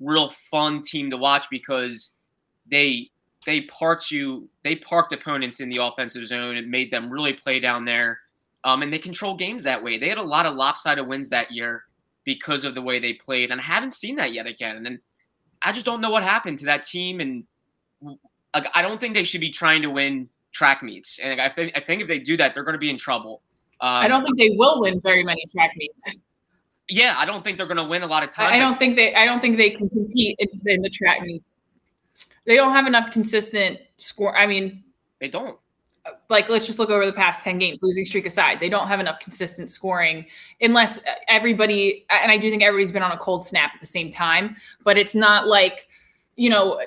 real 0.00 0.30
fun 0.30 0.80
team 0.80 1.10
to 1.10 1.16
watch 1.16 1.46
because 1.50 2.12
they 2.70 3.08
they 3.44 3.62
parked 3.62 4.10
you 4.10 4.48
they 4.64 4.76
parked 4.76 5.12
opponents 5.12 5.60
in 5.60 5.68
the 5.68 5.82
offensive 5.82 6.26
zone 6.26 6.56
and 6.56 6.70
made 6.70 6.90
them 6.90 7.10
really 7.10 7.32
play 7.32 7.60
down 7.60 7.84
there. 7.84 8.20
Um, 8.64 8.82
and 8.82 8.92
they 8.92 8.98
control 8.98 9.34
games 9.34 9.64
that 9.64 9.82
way. 9.82 9.98
They 9.98 10.08
had 10.08 10.18
a 10.18 10.22
lot 10.22 10.46
of 10.46 10.54
lopsided 10.54 11.08
wins 11.08 11.28
that 11.30 11.50
year 11.50 11.82
because 12.24 12.64
of 12.64 12.76
the 12.76 12.82
way 12.82 13.00
they 13.00 13.14
played, 13.14 13.50
and 13.50 13.60
I 13.60 13.64
haven't 13.64 13.92
seen 13.92 14.16
that 14.16 14.32
yet 14.32 14.46
again. 14.46 14.86
And 14.86 14.98
I 15.62 15.72
just 15.72 15.84
don't 15.84 16.00
know 16.00 16.10
what 16.10 16.22
happened 16.22 16.58
to 16.58 16.66
that 16.66 16.84
team 16.84 17.20
and 17.20 17.44
I 18.54 18.82
don't 18.82 19.00
think 19.00 19.14
they 19.14 19.24
should 19.24 19.40
be 19.40 19.50
trying 19.50 19.82
to 19.82 19.88
win 19.88 20.28
track 20.52 20.82
meets, 20.82 21.18
and 21.18 21.40
I 21.40 21.48
think 21.48 21.72
I 21.74 21.80
think 21.80 22.02
if 22.02 22.08
they 22.08 22.18
do 22.18 22.36
that, 22.36 22.54
they're 22.54 22.64
going 22.64 22.74
to 22.74 22.78
be 22.78 22.90
in 22.90 22.96
trouble. 22.96 23.42
Um, 23.80 23.90
I 23.90 24.08
don't 24.08 24.22
think 24.24 24.38
they 24.38 24.50
will 24.56 24.80
win 24.80 25.00
very 25.00 25.24
many 25.24 25.42
track 25.52 25.72
meets. 25.76 26.22
Yeah, 26.88 27.14
I 27.16 27.24
don't 27.24 27.42
think 27.42 27.56
they're 27.56 27.66
going 27.66 27.78
to 27.78 27.84
win 27.84 28.02
a 28.02 28.06
lot 28.06 28.22
of 28.22 28.30
times. 28.30 28.52
I 28.52 28.58
don't 28.58 28.78
think 28.78 28.96
they. 28.96 29.14
I 29.14 29.24
don't 29.24 29.40
think 29.40 29.56
they 29.56 29.70
can 29.70 29.88
compete 29.88 30.36
in, 30.38 30.48
in 30.66 30.82
the 30.82 30.90
track 30.90 31.22
meet. 31.22 31.42
They 32.46 32.56
don't 32.56 32.72
have 32.72 32.86
enough 32.86 33.10
consistent 33.10 33.78
score. 33.96 34.36
I 34.36 34.46
mean, 34.46 34.84
they 35.20 35.28
don't. 35.28 35.58
Like, 36.28 36.48
let's 36.48 36.66
just 36.66 36.80
look 36.80 36.90
over 36.90 37.06
the 37.06 37.12
past 37.12 37.44
10 37.44 37.58
games, 37.58 37.80
losing 37.80 38.04
streak 38.04 38.26
aside. 38.26 38.58
They 38.58 38.68
don't 38.68 38.88
have 38.88 38.98
enough 38.98 39.20
consistent 39.20 39.70
scoring 39.70 40.26
unless 40.60 40.98
everybody, 41.28 42.04
and 42.10 42.32
I 42.32 42.38
do 42.38 42.50
think 42.50 42.60
everybody's 42.60 42.90
been 42.90 43.04
on 43.04 43.12
a 43.12 43.16
cold 43.16 43.44
snap 43.44 43.70
at 43.74 43.80
the 43.80 43.86
same 43.86 44.10
time, 44.10 44.56
but 44.82 44.98
it's 44.98 45.14
not 45.14 45.46
like, 45.46 45.86
you 46.34 46.50
know, 46.50 46.80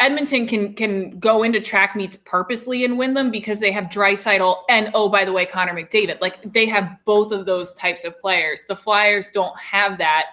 Edmonton 0.00 0.46
can 0.46 0.74
can 0.74 1.18
go 1.18 1.42
into 1.42 1.60
track 1.60 1.94
meets 1.94 2.16
purposely 2.16 2.84
and 2.84 2.98
win 2.98 3.14
them 3.14 3.30
because 3.30 3.60
they 3.60 3.70
have 3.70 3.84
Draisaitl 3.84 4.62
and 4.68 4.90
oh 4.94 5.08
by 5.10 5.24
the 5.26 5.32
way 5.32 5.44
Connor 5.44 5.74
McDavid. 5.74 6.20
Like 6.20 6.52
they 6.52 6.66
have 6.66 6.96
both 7.04 7.32
of 7.32 7.44
those 7.44 7.74
types 7.74 8.04
of 8.04 8.18
players. 8.20 8.64
The 8.66 8.74
Flyers 8.74 9.28
don't 9.28 9.56
have 9.58 9.98
that. 9.98 10.26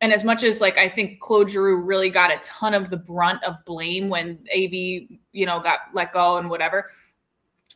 And 0.00 0.12
as 0.12 0.24
much 0.24 0.42
as 0.42 0.62
like 0.62 0.78
I 0.78 0.88
think 0.88 1.20
Claude 1.20 1.50
Giroux 1.50 1.82
really 1.82 2.08
got 2.08 2.32
a 2.32 2.38
ton 2.38 2.72
of 2.72 2.88
the 2.88 2.96
brunt 2.96 3.44
of 3.44 3.62
blame 3.66 4.08
when 4.08 4.38
AV, 4.56 4.72
you 4.72 5.46
know, 5.46 5.60
got 5.60 5.80
let 5.92 6.12
go 6.12 6.38
and 6.38 6.48
whatever. 6.48 6.88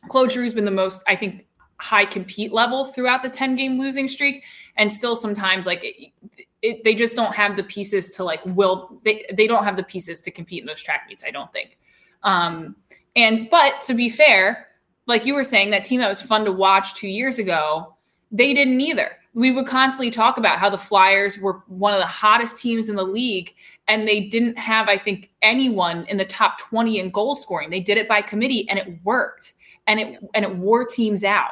Claude 0.09 0.29
Giroux's 0.29 0.53
been 0.53 0.65
the 0.65 0.71
most, 0.71 1.03
I 1.07 1.15
think, 1.15 1.45
high 1.77 2.05
compete 2.05 2.53
level 2.53 2.85
throughout 2.85 3.21
the 3.21 3.29
10 3.29 3.55
game 3.55 3.79
losing 3.79 4.07
streak. 4.07 4.43
And 4.77 4.91
still 4.91 5.15
sometimes 5.15 5.67
like 5.67 5.81
it, 5.83 6.11
it, 6.65 6.83
they 6.83 6.95
just 6.95 7.15
don't 7.15 7.33
have 7.33 7.55
the 7.55 7.63
pieces 7.63 8.11
to 8.11 8.23
like 8.23 8.41
will 8.45 8.99
they 9.03 9.25
they 9.33 9.47
don't 9.47 9.63
have 9.63 9.77
the 9.77 9.83
pieces 9.83 10.19
to 10.21 10.31
compete 10.31 10.61
in 10.61 10.65
those 10.65 10.81
track 10.81 11.05
meets. 11.07 11.23
I 11.23 11.31
don't 11.31 11.51
think. 11.53 11.77
Um, 12.23 12.75
and 13.15 13.47
but 13.49 13.81
to 13.83 13.93
be 13.93 14.09
fair, 14.09 14.67
like 15.05 15.25
you 15.25 15.35
were 15.35 15.43
saying, 15.43 15.69
that 15.69 15.83
team 15.83 15.99
that 16.01 16.09
was 16.09 16.21
fun 16.21 16.43
to 16.45 16.51
watch 16.51 16.95
two 16.95 17.07
years 17.07 17.39
ago, 17.39 17.95
they 18.31 18.53
didn't 18.53 18.81
either. 18.81 19.11
We 19.33 19.51
would 19.51 19.67
constantly 19.67 20.11
talk 20.11 20.37
about 20.37 20.59
how 20.59 20.69
the 20.69 20.77
Flyers 20.77 21.37
were 21.37 21.61
one 21.67 21.93
of 21.93 21.99
the 21.99 22.05
hottest 22.05 22.61
teams 22.61 22.89
in 22.89 22.95
the 22.95 23.03
league, 23.03 23.53
and 23.87 24.07
they 24.07 24.21
didn't 24.21 24.57
have, 24.57 24.87
I 24.87 24.97
think, 24.97 25.29
anyone 25.41 26.05
in 26.07 26.17
the 26.17 26.25
top 26.25 26.57
20 26.57 26.99
in 26.99 27.09
goal 27.11 27.35
scoring. 27.35 27.69
They 27.69 27.81
did 27.81 27.97
it 27.97 28.07
by 28.07 28.21
committee, 28.21 28.67
and 28.69 28.79
it 28.79 28.97
worked, 29.03 29.53
and 29.87 29.99
it 29.99 30.23
and 30.33 30.43
it 30.43 30.55
wore 30.55 30.85
teams 30.85 31.23
out 31.23 31.51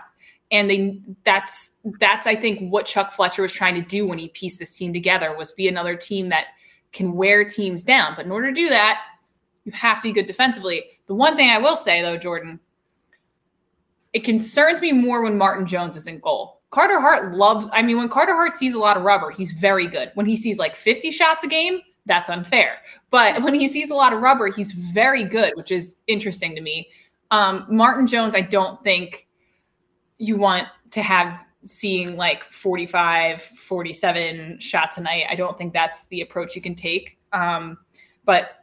and 0.54 0.70
they 0.70 1.02
that's 1.26 1.72
that's 2.00 2.26
I 2.28 2.36
think 2.36 2.72
what 2.72 2.86
Chuck 2.86 3.12
Fletcher 3.12 3.42
was 3.42 3.52
trying 3.52 3.76
to 3.76 3.82
do 3.82 4.08
when 4.08 4.20
he 4.20 4.30
pieced 4.30 4.60
this 4.60 4.78
team 4.78 4.94
together 4.94 5.36
was 5.36 5.52
be 5.52 5.68
another 5.68 5.96
team 5.96 6.30
that 6.30 6.46
can 6.94 7.14
wear 7.14 7.44
teams 7.44 7.84
down. 7.84 8.14
But 8.16 8.28
in 8.28 8.32
order 8.32 8.50
to 8.50 8.54
do 8.54 8.70
that, 8.70 9.02
you 9.66 9.72
have 9.74 9.98
to 9.98 10.04
be 10.04 10.14
good 10.14 10.28
defensively. 10.28 10.84
The 11.08 11.16
one 11.16 11.36
thing 11.36 11.50
I 11.50 11.58
will 11.58 11.76
say 11.76 12.04
though, 12.04 12.18
Jordan, 12.18 12.60
it 14.14 14.24
concerns 14.24 14.80
me 14.80 14.92
more 14.92 15.24
when 15.24 15.38
Martin 15.38 15.66
Jones 15.66 15.98
is 15.98 16.06
in 16.06 16.20
goal. 16.20 16.62
Carter 16.70 17.00
Hart 17.00 17.36
loves, 17.36 17.68
I 17.72 17.82
mean, 17.82 17.98
when 17.98 18.10
Carter 18.10 18.34
Hart 18.34 18.54
sees 18.54 18.76
a 18.76 18.80
lot 18.80 18.96
of 18.96 19.04
rubber, 19.04 19.32
he's 19.32 19.52
very 19.54 19.88
good. 19.88 20.12
When 20.14 20.26
he 20.26 20.36
sees 20.36 20.60
like 20.60 20.76
50 20.76 21.12
shots 21.12 21.44
a 21.44 21.48
game, 21.48 21.80
that's 22.06 22.30
unfair. 22.30 22.78
But 23.10 23.42
when 23.44 23.56
he 23.56 23.68
sees 23.68 23.90
a 23.90 23.96
lot 23.96 24.14
of 24.14 24.22
rubber, 24.22 24.48
he's 24.48 24.72
very 24.72 25.24
good, 25.24 25.54
which 25.56 25.72
is 25.72 25.98
interesting 26.06 26.56
to 26.56 26.62
me. 26.62 26.90
Um, 27.32 27.66
Martin 27.70 28.06
Jones, 28.06 28.36
I 28.36 28.42
don't 28.42 28.82
think 28.84 29.28
you 30.24 30.38
want 30.38 30.68
to 30.92 31.02
have 31.02 31.44
seeing 31.66 32.18
like 32.18 32.44
45 32.52 33.42
47 33.42 34.60
shots 34.60 34.98
a 34.98 35.02
night 35.02 35.26
i 35.30 35.36
don't 35.36 35.58
think 35.58 35.74
that's 35.74 36.08
the 36.08 36.22
approach 36.22 36.56
you 36.56 36.62
can 36.62 36.76
take. 36.76 37.18
Um, 37.32 37.78
but 38.26 38.58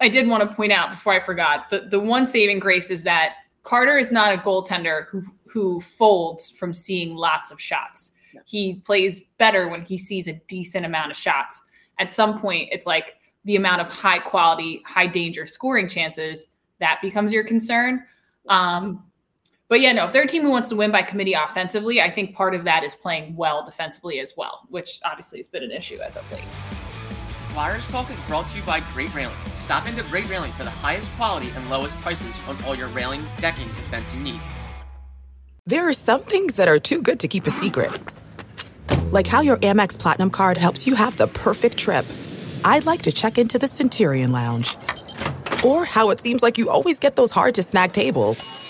i 0.00 0.08
did 0.08 0.26
want 0.26 0.48
to 0.48 0.56
point 0.56 0.72
out 0.72 0.90
before 0.90 1.12
i 1.12 1.20
forgot 1.20 1.68
the, 1.70 1.86
the 1.90 2.00
one 2.00 2.24
saving 2.24 2.58
grace 2.58 2.90
is 2.90 3.02
that 3.04 3.34
carter 3.62 3.98
is 3.98 4.10
not 4.10 4.34
a 4.34 4.38
goaltender 4.38 5.06
who 5.08 5.22
who 5.46 5.80
folds 5.80 6.50
from 6.50 6.72
seeing 6.72 7.16
lots 7.16 7.50
of 7.50 7.60
shots. 7.60 8.12
He 8.44 8.74
plays 8.84 9.22
better 9.38 9.68
when 9.68 9.82
he 9.82 9.98
sees 9.98 10.28
a 10.28 10.34
decent 10.46 10.86
amount 10.86 11.10
of 11.10 11.16
shots. 11.16 11.60
At 11.98 12.10
some 12.10 12.40
point 12.40 12.68
it's 12.72 12.86
like 12.86 13.16
the 13.44 13.56
amount 13.56 13.80
of 13.80 13.88
high 13.88 14.18
quality 14.18 14.82
high 14.86 15.06
danger 15.06 15.46
scoring 15.46 15.88
chances 15.88 16.48
that 16.78 16.98
becomes 17.02 17.32
your 17.32 17.44
concern. 17.44 18.04
Um, 18.48 19.04
but 19.70 19.80
yeah, 19.80 19.92
no, 19.92 20.04
if 20.04 20.12
they're 20.12 20.24
a 20.24 20.26
team 20.26 20.42
who 20.42 20.50
wants 20.50 20.68
to 20.70 20.76
win 20.76 20.90
by 20.90 21.02
committee 21.02 21.32
offensively, 21.32 22.02
I 22.02 22.10
think 22.10 22.34
part 22.34 22.56
of 22.56 22.64
that 22.64 22.82
is 22.82 22.96
playing 22.96 23.36
well 23.36 23.64
defensively 23.64 24.18
as 24.18 24.34
well, 24.36 24.66
which 24.68 24.98
obviously 25.04 25.38
has 25.38 25.48
been 25.48 25.62
an 25.62 25.70
issue 25.70 26.00
as 26.00 26.16
of 26.16 26.30
late. 26.32 26.42
Flyers 27.50 27.88
Talk 27.88 28.10
is 28.10 28.18
brought 28.22 28.48
to 28.48 28.58
you 28.58 28.64
by 28.64 28.80
Great 28.92 29.14
Railing. 29.14 29.36
Stop 29.52 29.86
into 29.86 30.02
Great 30.02 30.28
Railing 30.28 30.50
for 30.52 30.64
the 30.64 30.70
highest 30.70 31.12
quality 31.12 31.50
and 31.54 31.70
lowest 31.70 31.96
prices 31.98 32.36
on 32.48 32.60
all 32.64 32.74
your 32.74 32.88
railing, 32.88 33.24
decking, 33.38 33.68
and 33.68 33.78
fencing 33.90 34.24
needs. 34.24 34.52
There 35.66 35.88
are 35.88 35.92
some 35.92 36.22
things 36.22 36.56
that 36.56 36.66
are 36.66 36.80
too 36.80 37.00
good 37.00 37.20
to 37.20 37.28
keep 37.28 37.46
a 37.46 37.52
secret. 37.52 37.96
Like 39.12 39.28
how 39.28 39.40
your 39.40 39.56
Amex 39.58 39.96
Platinum 39.96 40.30
card 40.30 40.56
helps 40.56 40.88
you 40.88 40.96
have 40.96 41.16
the 41.16 41.28
perfect 41.28 41.76
trip. 41.76 42.06
I'd 42.64 42.86
like 42.86 43.02
to 43.02 43.12
check 43.12 43.38
into 43.38 43.56
the 43.56 43.68
Centurion 43.68 44.32
Lounge. 44.32 44.76
Or 45.64 45.84
how 45.84 46.10
it 46.10 46.18
seems 46.18 46.42
like 46.42 46.58
you 46.58 46.70
always 46.70 46.98
get 46.98 47.14
those 47.14 47.30
hard 47.30 47.54
to 47.54 47.62
snag 47.62 47.92
tables. 47.92 48.69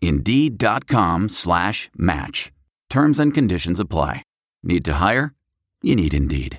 Indeed.com 0.00 1.28
slash 1.28 1.90
match. 1.96 2.52
Terms 2.90 3.20
and 3.20 3.34
conditions 3.34 3.80
apply. 3.80 4.22
Need 4.62 4.84
to 4.86 4.94
hire? 4.94 5.34
You 5.82 5.96
need 5.96 6.14
Indeed. 6.14 6.58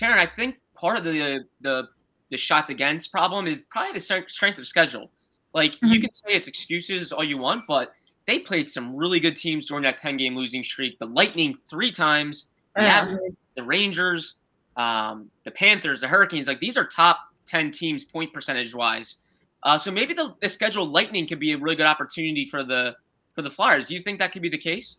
Taryn, 0.00 0.14
I 0.14 0.26
think 0.26 0.56
part 0.74 0.98
of 0.98 1.04
the 1.04 1.44
the 1.60 1.88
the 2.30 2.36
shots 2.36 2.70
against 2.70 3.10
problem 3.10 3.46
is 3.46 3.62
probably 3.70 3.92
the 3.92 4.24
strength 4.28 4.58
of 4.58 4.66
schedule. 4.66 5.10
Like 5.52 5.72
mm-hmm. 5.72 5.88
you 5.88 6.00
can 6.00 6.12
say 6.12 6.32
it's 6.32 6.48
excuses 6.48 7.12
all 7.12 7.24
you 7.24 7.38
want, 7.38 7.64
but 7.66 7.92
they 8.26 8.38
played 8.38 8.70
some 8.70 8.94
really 8.94 9.20
good 9.20 9.36
teams 9.36 9.66
during 9.66 9.82
that 9.82 9.98
10 9.98 10.16
game 10.16 10.36
losing 10.36 10.62
streak. 10.62 10.98
The 10.98 11.06
Lightning 11.06 11.54
three 11.68 11.90
times, 11.90 12.48
the, 12.76 13.34
the 13.56 13.62
Rangers, 13.62 14.38
um, 14.76 15.30
the 15.44 15.50
Panthers, 15.50 16.00
the 16.00 16.08
Hurricanes. 16.08 16.46
Like 16.46 16.60
these 16.60 16.76
are 16.76 16.84
top 16.84 17.18
10 17.46 17.72
teams 17.72 18.04
point 18.04 18.32
percentage 18.32 18.74
wise. 18.74 19.16
Uh, 19.62 19.76
so 19.76 19.90
maybe 19.90 20.14
the, 20.14 20.34
the 20.40 20.48
schedule 20.48 20.86
lightning 20.86 21.26
could 21.26 21.40
be 21.40 21.52
a 21.52 21.58
really 21.58 21.76
good 21.76 21.86
opportunity 21.86 22.44
for 22.44 22.62
the 22.62 22.96
for 23.32 23.42
the 23.42 23.50
Flyers. 23.50 23.86
Do 23.86 23.94
you 23.94 24.02
think 24.02 24.18
that 24.18 24.32
could 24.32 24.42
be 24.42 24.48
the 24.48 24.58
case? 24.58 24.98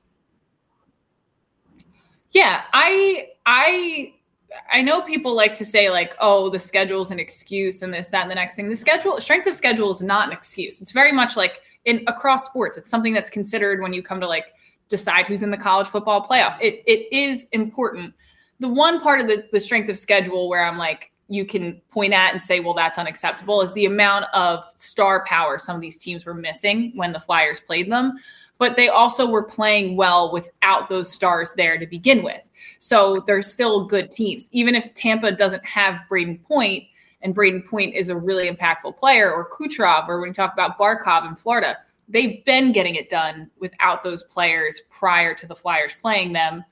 Yeah, 2.32 2.62
I 2.74 3.30
I 3.46 4.14
I 4.72 4.82
know 4.82 5.02
people 5.02 5.34
like 5.34 5.56
to 5.56 5.66
say 5.66 5.90
like, 5.90 6.16
oh, 6.20 6.50
the 6.50 6.60
schedule 6.60 7.02
is 7.02 7.12
an 7.12 7.20
excuse 7.20 7.82
and 7.82 7.94
this, 7.94 8.10
that, 8.10 8.24
and 8.24 8.32
the 8.32 8.36
next 8.36 8.56
thing. 8.56 8.70
The 8.70 8.76
schedule, 8.76 9.20
strength 9.20 9.48
of 9.48 9.56
schedule 9.56 9.90
is 9.92 10.02
not 10.02 10.28
an 10.28 10.34
excuse. 10.34 10.82
It's 10.82 10.92
very 10.92 11.12
much 11.12 11.38
like 11.38 11.62
in 11.86 12.04
across 12.08 12.46
sports. 12.46 12.78
It's 12.78 12.90
something 12.90 13.14
that's 13.14 13.30
considered 13.30 13.82
when 13.82 13.94
you 13.94 14.04
come 14.04 14.20
to 14.22 14.28
like 14.28 14.54
decide 14.90 15.26
who's 15.26 15.42
in 15.42 15.52
the 15.52 15.58
college 15.58 15.88
football 15.88 16.24
playoff. 16.24 16.58
It 16.62 16.84
it 16.86 17.12
is 17.12 17.48
important. 17.52 18.14
The 18.60 18.68
one 18.68 19.02
part 19.02 19.20
of 19.20 19.28
the, 19.28 19.48
the 19.52 19.60
strength 19.60 19.90
of 19.90 19.98
schedule 19.98 20.48
where 20.48 20.64
I'm 20.64 20.78
like, 20.78 21.11
you 21.32 21.46
can 21.46 21.82
point 21.92 22.12
at 22.12 22.34
and 22.34 22.42
say, 22.42 22.60
well, 22.60 22.74
that's 22.74 22.98
unacceptable, 22.98 23.62
is 23.62 23.72
the 23.74 23.86
amount 23.86 24.26
of 24.34 24.66
star 24.76 25.24
power 25.26 25.58
some 25.58 25.76
of 25.76 25.82
these 25.82 25.98
teams 25.98 26.26
were 26.26 26.34
missing 26.34 26.92
when 26.94 27.14
the 27.14 27.20
Flyers 27.20 27.62
played 27.62 27.90
them. 27.90 28.18
But 28.58 28.76
they 28.76 28.90
also 28.90 29.28
were 29.28 29.44
playing 29.44 29.96
well 29.96 30.32
without 30.32 30.90
those 30.90 31.12
stars 31.12 31.56
there 31.56 31.78
to 31.78 31.88
begin 31.88 32.22
with. 32.22 32.48
So 32.80 33.24
they're 33.26 33.42
still 33.42 33.86
good 33.86 34.12
teams. 34.12 34.50
Even 34.52 34.76
if 34.76 34.94
Tampa 34.94 35.32
doesn't 35.32 35.66
have 35.66 36.02
Brayden 36.10 36.44
Point, 36.44 36.84
and 37.22 37.34
Brayden 37.34 37.66
Point 37.66 37.96
is 37.96 38.10
a 38.10 38.16
really 38.16 38.50
impactful 38.50 38.98
player, 38.98 39.32
or 39.32 39.50
Kucherov, 39.50 40.10
or 40.10 40.20
when 40.20 40.28
you 40.28 40.34
talk 40.34 40.52
about 40.52 40.78
Barkov 40.78 41.28
in 41.28 41.36
Florida, 41.38 41.78
they've 42.10 42.44
been 42.44 42.74
getting 42.74 42.96
it 42.96 43.08
done 43.08 43.50
without 43.60 44.04
those 44.04 44.24
players 44.24 44.82
prior 44.90 45.34
to 45.34 45.48
the 45.48 45.56
Flyers 45.56 45.96
playing 46.02 46.34
them, 46.34 46.66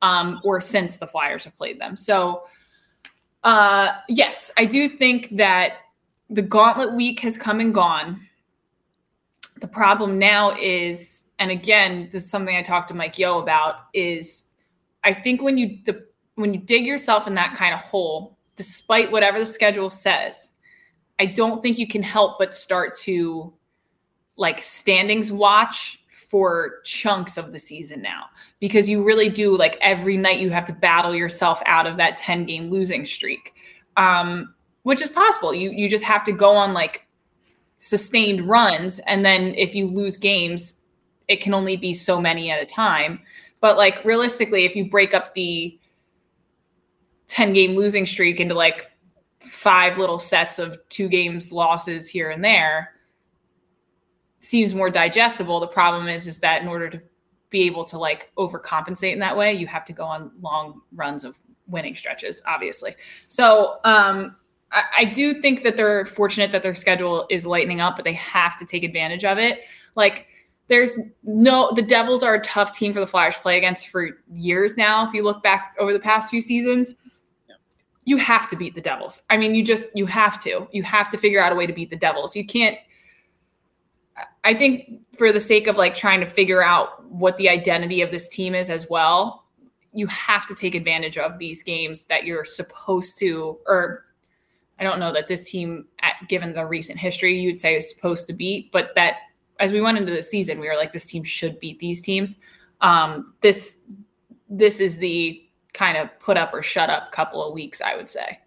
um, 0.00 0.40
or 0.42 0.58
since 0.58 0.96
the 0.96 1.06
Flyers 1.06 1.44
have 1.44 1.56
played 1.58 1.78
them. 1.78 1.96
So 1.96 2.44
uh, 3.46 3.92
yes, 4.08 4.50
I 4.58 4.64
do 4.64 4.88
think 4.88 5.36
that 5.36 5.74
the 6.28 6.42
gauntlet 6.42 6.94
week 6.94 7.20
has 7.20 7.38
come 7.38 7.60
and 7.60 7.72
gone. 7.72 8.20
The 9.60 9.68
problem 9.68 10.18
now 10.18 10.50
is, 10.60 11.28
and 11.38 11.52
again, 11.52 12.08
this 12.10 12.24
is 12.24 12.30
something 12.30 12.56
I 12.56 12.62
talked 12.62 12.88
to 12.88 12.94
Mike 12.94 13.16
Yeo 13.20 13.38
about, 13.38 13.84
is 13.94 14.46
I 15.04 15.14
think 15.14 15.42
when 15.42 15.56
you 15.56 15.78
the 15.86 16.04
when 16.34 16.54
you 16.54 16.60
dig 16.60 16.84
yourself 16.84 17.28
in 17.28 17.34
that 17.36 17.54
kind 17.54 17.72
of 17.72 17.80
hole, 17.80 18.36
despite 18.56 19.12
whatever 19.12 19.38
the 19.38 19.46
schedule 19.46 19.90
says, 19.90 20.50
I 21.20 21.26
don't 21.26 21.62
think 21.62 21.78
you 21.78 21.86
can 21.86 22.02
help 22.02 22.40
but 22.40 22.52
start 22.52 22.94
to 23.02 23.54
like 24.36 24.60
standings 24.60 25.30
watch 25.30 26.02
for 26.28 26.80
chunks 26.82 27.36
of 27.36 27.52
the 27.52 27.58
season 27.58 28.02
now 28.02 28.24
because 28.58 28.88
you 28.88 29.04
really 29.04 29.28
do 29.28 29.56
like 29.56 29.78
every 29.80 30.16
night 30.16 30.40
you 30.40 30.50
have 30.50 30.64
to 30.64 30.72
battle 30.72 31.14
yourself 31.14 31.62
out 31.66 31.86
of 31.86 31.96
that 31.96 32.16
10 32.16 32.44
game 32.46 32.70
losing 32.70 33.04
streak. 33.04 33.54
Um, 33.96 34.52
which 34.82 35.00
is 35.00 35.08
possible. 35.08 35.54
You 35.54 35.70
you 35.70 35.88
just 35.88 36.04
have 36.04 36.24
to 36.24 36.32
go 36.32 36.50
on 36.50 36.72
like 36.72 37.06
sustained 37.78 38.48
runs 38.48 38.98
and 39.00 39.24
then 39.24 39.54
if 39.54 39.74
you 39.74 39.86
lose 39.86 40.16
games 40.16 40.80
it 41.28 41.40
can 41.40 41.54
only 41.54 41.76
be 41.76 41.92
so 41.92 42.20
many 42.20 42.50
at 42.50 42.62
a 42.62 42.66
time. 42.66 43.20
But 43.60 43.76
like 43.76 44.04
realistically 44.04 44.64
if 44.64 44.74
you 44.74 44.90
break 44.90 45.14
up 45.14 45.34
the 45.34 45.78
10 47.28 47.52
game 47.52 47.76
losing 47.76 48.06
streak 48.06 48.40
into 48.40 48.54
like 48.54 48.90
five 49.40 49.96
little 49.98 50.18
sets 50.18 50.58
of 50.58 50.76
two 50.88 51.08
games 51.08 51.52
losses 51.52 52.08
here 52.08 52.30
and 52.30 52.44
there 52.44 52.95
seems 54.46 54.74
more 54.74 54.90
digestible. 54.90 55.60
The 55.60 55.66
problem 55.66 56.08
is, 56.08 56.26
is 56.26 56.38
that 56.40 56.62
in 56.62 56.68
order 56.68 56.88
to 56.88 57.00
be 57.50 57.62
able 57.62 57.84
to 57.84 57.98
like 57.98 58.30
overcompensate 58.38 59.12
in 59.12 59.18
that 59.18 59.36
way, 59.36 59.52
you 59.52 59.66
have 59.66 59.84
to 59.86 59.92
go 59.92 60.04
on 60.04 60.30
long 60.40 60.80
runs 60.94 61.24
of 61.24 61.38
winning 61.66 61.96
stretches, 61.96 62.42
obviously. 62.46 62.94
So 63.28 63.78
um, 63.84 64.36
I, 64.72 64.84
I 64.98 65.04
do 65.04 65.40
think 65.40 65.62
that 65.64 65.76
they're 65.76 66.06
fortunate 66.06 66.52
that 66.52 66.62
their 66.62 66.74
schedule 66.74 67.26
is 67.30 67.46
lightening 67.46 67.80
up, 67.80 67.96
but 67.96 68.04
they 68.04 68.12
have 68.14 68.56
to 68.58 68.64
take 68.64 68.84
advantage 68.84 69.24
of 69.24 69.38
it. 69.38 69.64
Like 69.94 70.26
there's 70.68 70.98
no 71.22 71.72
the 71.72 71.82
Devils 71.82 72.22
are 72.22 72.34
a 72.34 72.40
tough 72.40 72.76
team 72.76 72.92
for 72.92 73.00
the 73.00 73.06
Flyers 73.06 73.36
play 73.36 73.56
against 73.56 73.88
for 73.88 74.10
years 74.32 74.76
now. 74.76 75.06
If 75.06 75.14
you 75.14 75.22
look 75.22 75.42
back 75.42 75.74
over 75.78 75.92
the 75.92 76.00
past 76.00 76.30
few 76.30 76.40
seasons, 76.40 76.96
you 78.04 78.16
have 78.16 78.48
to 78.48 78.56
beat 78.56 78.74
the 78.74 78.80
Devils. 78.80 79.22
I 79.30 79.36
mean, 79.36 79.54
you 79.54 79.64
just 79.64 79.88
you 79.94 80.06
have 80.06 80.40
to. 80.42 80.68
You 80.72 80.82
have 80.82 81.08
to 81.10 81.18
figure 81.18 81.40
out 81.40 81.52
a 81.52 81.56
way 81.56 81.66
to 81.66 81.72
beat 81.72 81.90
the 81.90 81.96
Devils. 81.96 82.36
You 82.36 82.44
can't 82.44 82.76
I 84.44 84.54
think 84.54 85.04
for 85.16 85.32
the 85.32 85.40
sake 85.40 85.66
of 85.66 85.76
like 85.76 85.94
trying 85.94 86.20
to 86.20 86.26
figure 86.26 86.62
out 86.62 87.04
what 87.10 87.36
the 87.36 87.48
identity 87.48 88.00
of 88.00 88.10
this 88.10 88.28
team 88.28 88.54
is 88.54 88.70
as 88.70 88.88
well, 88.88 89.44
you 89.92 90.06
have 90.06 90.46
to 90.46 90.54
take 90.54 90.74
advantage 90.74 91.18
of 91.18 91.38
these 91.38 91.62
games 91.62 92.04
that 92.06 92.24
you're 92.24 92.44
supposed 92.44 93.18
to, 93.18 93.58
or 93.66 94.04
I 94.78 94.84
don't 94.84 95.00
know 95.00 95.12
that 95.12 95.28
this 95.28 95.50
team, 95.50 95.86
at, 96.00 96.14
given 96.28 96.52
the 96.52 96.66
recent 96.66 96.98
history, 96.98 97.38
you 97.38 97.48
would 97.48 97.58
say 97.58 97.76
is 97.76 97.90
supposed 97.90 98.26
to 98.26 98.32
beat, 98.32 98.70
but 98.72 98.90
that 98.94 99.16
as 99.58 99.72
we 99.72 99.80
went 99.80 99.98
into 99.98 100.12
the 100.12 100.22
season, 100.22 100.60
we 100.60 100.68
were 100.68 100.76
like, 100.76 100.92
this 100.92 101.06
team 101.06 101.24
should 101.24 101.58
beat 101.60 101.78
these 101.78 102.02
teams. 102.02 102.38
Um, 102.80 103.34
this 103.40 103.78
this 104.48 104.80
is 104.80 104.98
the 104.98 105.42
kind 105.72 105.96
of 105.96 106.08
put 106.20 106.36
up 106.36 106.54
or 106.54 106.62
shut 106.62 106.88
up 106.88 107.10
couple 107.10 107.42
of 107.42 107.52
weeks, 107.52 107.80
I 107.80 107.96
would 107.96 108.08
say. 108.08 108.38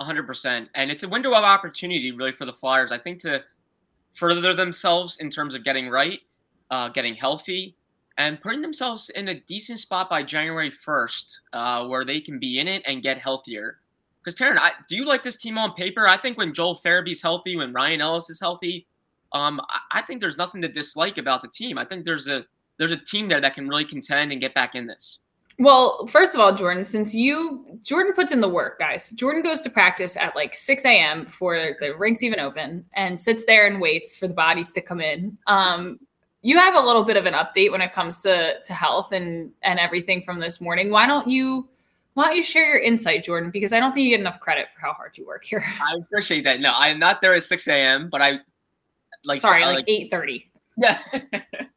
100%. 0.00 0.68
And 0.74 0.90
it's 0.90 1.04
a 1.04 1.08
window 1.08 1.32
of 1.34 1.44
opportunity, 1.44 2.10
really, 2.10 2.32
for 2.32 2.46
the 2.46 2.52
Flyers. 2.52 2.90
I 2.90 2.98
think 2.98 3.20
to 3.20 3.44
further 4.14 4.54
themselves 4.54 5.18
in 5.18 5.30
terms 5.30 5.54
of 5.54 5.64
getting 5.64 5.88
right, 5.88 6.20
uh, 6.70 6.88
getting 6.88 7.14
healthy, 7.14 7.76
and 8.16 8.40
putting 8.40 8.62
themselves 8.62 9.10
in 9.10 9.28
a 9.28 9.40
decent 9.40 9.80
spot 9.80 10.08
by 10.08 10.22
January 10.22 10.70
1st, 10.70 11.38
uh, 11.52 11.86
where 11.86 12.04
they 12.04 12.20
can 12.20 12.38
be 12.38 12.60
in 12.60 12.68
it 12.68 12.82
and 12.86 13.02
get 13.02 13.18
healthier. 13.18 13.80
Because 14.22 14.38
Taryn, 14.38 14.58
I, 14.58 14.70
do 14.88 14.96
you 14.96 15.04
like 15.04 15.22
this 15.22 15.36
team 15.36 15.58
on 15.58 15.74
paper? 15.74 16.08
I 16.08 16.16
think 16.16 16.38
when 16.38 16.54
Joel 16.54 16.76
Farabee's 16.76 17.20
healthy, 17.20 17.56
when 17.56 17.72
Ryan 17.72 18.00
Ellis 18.00 18.30
is 18.30 18.40
healthy, 18.40 18.86
um, 19.32 19.60
I, 19.68 19.98
I 19.98 20.02
think 20.02 20.20
there's 20.20 20.38
nothing 20.38 20.62
to 20.62 20.68
dislike 20.68 21.18
about 21.18 21.42
the 21.42 21.48
team. 21.48 21.76
I 21.76 21.84
think 21.84 22.04
there's 22.04 22.28
a 22.28 22.46
there's 22.78 22.92
a 22.92 22.96
team 22.96 23.28
there 23.28 23.40
that 23.40 23.54
can 23.54 23.68
really 23.68 23.84
contend 23.84 24.32
and 24.32 24.40
get 24.40 24.54
back 24.54 24.74
in 24.74 24.86
this. 24.86 25.20
Well, 25.58 26.06
first 26.06 26.34
of 26.34 26.40
all, 26.40 26.54
Jordan, 26.54 26.84
since 26.84 27.14
you 27.14 27.78
Jordan 27.82 28.12
puts 28.14 28.32
in 28.32 28.40
the 28.40 28.48
work, 28.48 28.78
guys. 28.78 29.10
Jordan 29.10 29.42
goes 29.42 29.60
to 29.62 29.70
practice 29.70 30.16
at 30.16 30.34
like 30.34 30.54
6 30.54 30.84
a.m. 30.84 31.24
before 31.24 31.76
the 31.80 31.94
rinks 31.96 32.22
even 32.22 32.40
open 32.40 32.84
and 32.94 33.18
sits 33.18 33.44
there 33.44 33.66
and 33.66 33.80
waits 33.80 34.16
for 34.16 34.26
the 34.26 34.34
bodies 34.34 34.72
to 34.72 34.80
come 34.80 35.00
in. 35.00 35.36
Um, 35.46 36.00
you 36.42 36.58
have 36.58 36.74
a 36.74 36.80
little 36.80 37.04
bit 37.04 37.16
of 37.16 37.26
an 37.26 37.34
update 37.34 37.70
when 37.70 37.80
it 37.80 37.92
comes 37.92 38.20
to 38.22 38.60
to 38.64 38.72
health 38.72 39.12
and 39.12 39.50
and 39.62 39.78
everything 39.78 40.22
from 40.22 40.38
this 40.38 40.60
morning. 40.60 40.90
Why 40.90 41.06
don't 41.06 41.28
you 41.28 41.68
why 42.14 42.26
don't 42.26 42.36
you 42.36 42.42
share 42.42 42.68
your 42.68 42.82
insight, 42.82 43.24
Jordan? 43.24 43.50
Because 43.50 43.72
I 43.72 43.80
don't 43.80 43.92
think 43.92 44.04
you 44.04 44.10
get 44.10 44.20
enough 44.20 44.40
credit 44.40 44.68
for 44.72 44.80
how 44.80 44.92
hard 44.92 45.16
you 45.18 45.26
work 45.26 45.44
here. 45.44 45.64
I 45.80 45.96
appreciate 45.96 46.44
that. 46.44 46.60
No, 46.60 46.72
I'm 46.76 46.98
not 46.98 47.20
there 47.20 47.34
at 47.34 47.42
6 47.42 47.68
a.m., 47.68 48.08
but 48.08 48.22
I 48.22 48.38
like 49.24 49.40
sorry, 49.40 49.64
like, 49.64 49.76
like 49.76 49.88
8 49.88 50.10
30. 50.10 50.50
Yeah. 50.78 50.98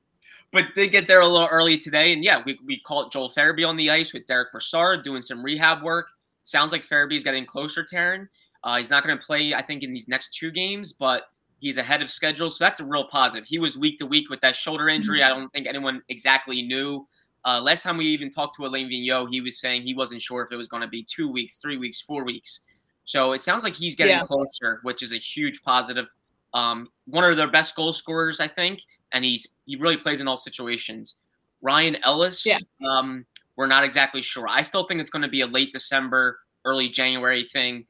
but 0.52 0.74
did 0.76 0.92
get 0.92 1.08
there 1.08 1.22
a 1.22 1.28
little 1.28 1.48
early 1.52 1.78
today. 1.78 2.14
And 2.14 2.24
yeah, 2.24 2.42
we, 2.46 2.60
we 2.66 2.80
caught 2.80 3.12
Joel 3.12 3.30
Farabee 3.30 3.68
on 3.68 3.76
the 3.76 3.90
ice 3.90 4.14
with 4.14 4.26
Derek 4.26 4.52
Brassard 4.52 5.04
doing 5.04 5.22
some 5.22 5.44
rehab 5.44 5.84
work. 5.84 6.08
Sounds 6.44 6.72
like 6.72 6.86
Farabee's 6.86 7.24
getting 7.24 7.46
closer, 7.46 7.84
Taryn. 7.84 8.28
Uh, 8.64 8.78
he's 8.78 8.90
not 8.90 9.04
going 9.06 9.18
to 9.18 9.24
play, 9.24 9.54
I 9.54 9.62
think, 9.62 9.84
in 9.84 9.94
these 9.94 10.08
next 10.08 10.34
two 10.34 10.52
games, 10.52 10.94
but 10.94 11.24
he's 11.60 11.78
ahead 11.78 12.02
of 12.02 12.10
schedule. 12.10 12.50
So 12.50 12.64
that's 12.64 12.80
a 12.80 12.86
real 12.86 13.06
positive. 13.08 13.48
He 13.48 13.60
was 13.60 13.78
week 13.78 13.98
to 14.00 14.06
week 14.06 14.30
with 14.30 14.42
that 14.42 14.56
shoulder 14.56 14.90
injury. 14.90 15.24
I 15.24 15.30
don't 15.30 15.52
think 15.54 15.68
anyone 15.68 16.02
exactly 16.10 16.62
knew. 16.62 17.08
Uh, 17.46 17.62
last 17.62 17.84
time 17.84 17.98
we 17.98 18.06
even 18.06 18.30
talked 18.30 18.56
to 18.58 18.66
Alain 18.66 18.90
Vigneault, 18.90 19.30
he 19.30 19.42
was 19.42 19.60
saying 19.60 19.84
he 19.84 19.94
wasn't 19.94 20.22
sure 20.22 20.42
if 20.42 20.52
it 20.52 20.56
was 20.56 20.68
going 20.68 20.82
to 20.82 20.88
be 20.88 21.04
two 21.04 21.32
weeks, 21.32 21.58
three 21.58 21.78
weeks, 21.78 22.02
four 22.02 22.24
weeks. 22.24 22.62
So 23.04 23.32
it 23.32 23.40
sounds 23.40 23.64
like 23.64 23.74
he's 23.74 23.96
getting 23.96 24.18
yeah. 24.18 24.24
closer, 24.24 24.80
which 24.84 25.02
is 25.02 25.14
a 25.14 25.18
huge 25.18 25.64
positive. 25.64 26.08
Um, 26.54 26.90
one 27.06 27.24
of 27.24 27.38
their 27.38 27.50
best 27.50 27.76
goal 27.76 27.94
scorers, 27.94 28.40
I 28.40 28.48
think, 28.48 28.82
and 29.14 29.24
he's 29.24 29.48
he 29.66 29.76
really 29.76 29.98
plays 29.98 30.22
in 30.22 30.28
all 30.28 30.38
situations. 30.38 31.18
Ryan 31.62 31.98
Ellis, 32.04 32.46
yeah. 32.46 32.60
um, 32.88 33.26
we're 33.56 33.68
not 33.68 33.84
exactly 33.84 34.22
sure. 34.22 34.48
I 34.48 34.62
still 34.62 34.86
think 34.86 35.02
it's 35.02 35.10
going 35.10 35.24
to 35.24 35.28
be 35.28 35.42
a 35.42 35.48
late 35.48 35.72
December, 35.72 36.40
early 36.66 36.90
January 36.90 37.44
thing. 37.44 37.86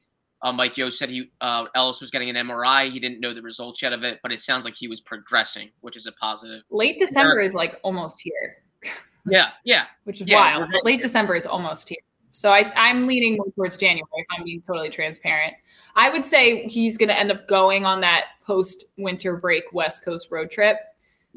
Mike 0.53 0.77
Yeo 0.77 0.89
said 0.89 1.10
he 1.10 1.32
uh, 1.41 1.65
Ellis 1.75 1.99
was 1.99 2.12
getting 2.12 2.30
an 2.30 2.36
MRI. 2.36 2.91
He 2.91 2.99
didn't 2.99 3.19
know 3.19 3.34
the 3.34 3.41
results 3.41 3.82
yet 3.82 3.93
of 3.93 4.03
it, 4.03 4.19
but 4.21 4.32
it 4.32 4.39
sounds 4.39 4.65
like 4.65 4.75
he 4.75 4.88
was 4.88 5.01
progressing, 5.01 5.69
which 5.82 5.97
is 5.97 6.08
a 6.08 6.12
positive. 6.13 6.62
Late 6.69 6.99
December 6.99 7.41
is 7.41 7.53
like 7.53 7.80
almost 7.84 8.21
here. 8.21 8.63
Yeah, 9.30 9.49
yeah, 9.65 9.88
which 10.06 10.21
is 10.21 10.30
yeah, 10.30 10.58
wild. 10.58 10.69
But 10.71 10.86
late 10.86 11.01
December 11.01 11.36
is 11.36 11.45
almost 11.45 11.89
here. 11.89 11.97
So 12.32 12.51
I, 12.51 12.71
I'm 12.77 13.08
leaning 13.08 13.36
more 13.36 13.51
towards 13.56 13.75
January 13.75 14.08
if 14.13 14.25
I'm 14.32 14.45
being 14.45 14.62
totally 14.62 14.89
transparent. 14.89 15.53
I 15.97 16.10
would 16.10 16.23
say 16.23 16.65
he's 16.67 16.97
going 16.97 17.10
to 17.10 17.19
end 17.19 17.30
up 17.30 17.45
going 17.45 17.84
on 17.84 17.99
that 17.99 18.27
post 18.45 18.86
winter 18.97 19.36
break 19.36 19.73
West 19.73 20.06
Coast 20.06 20.32
road 20.32 20.49
trip. 20.49 20.77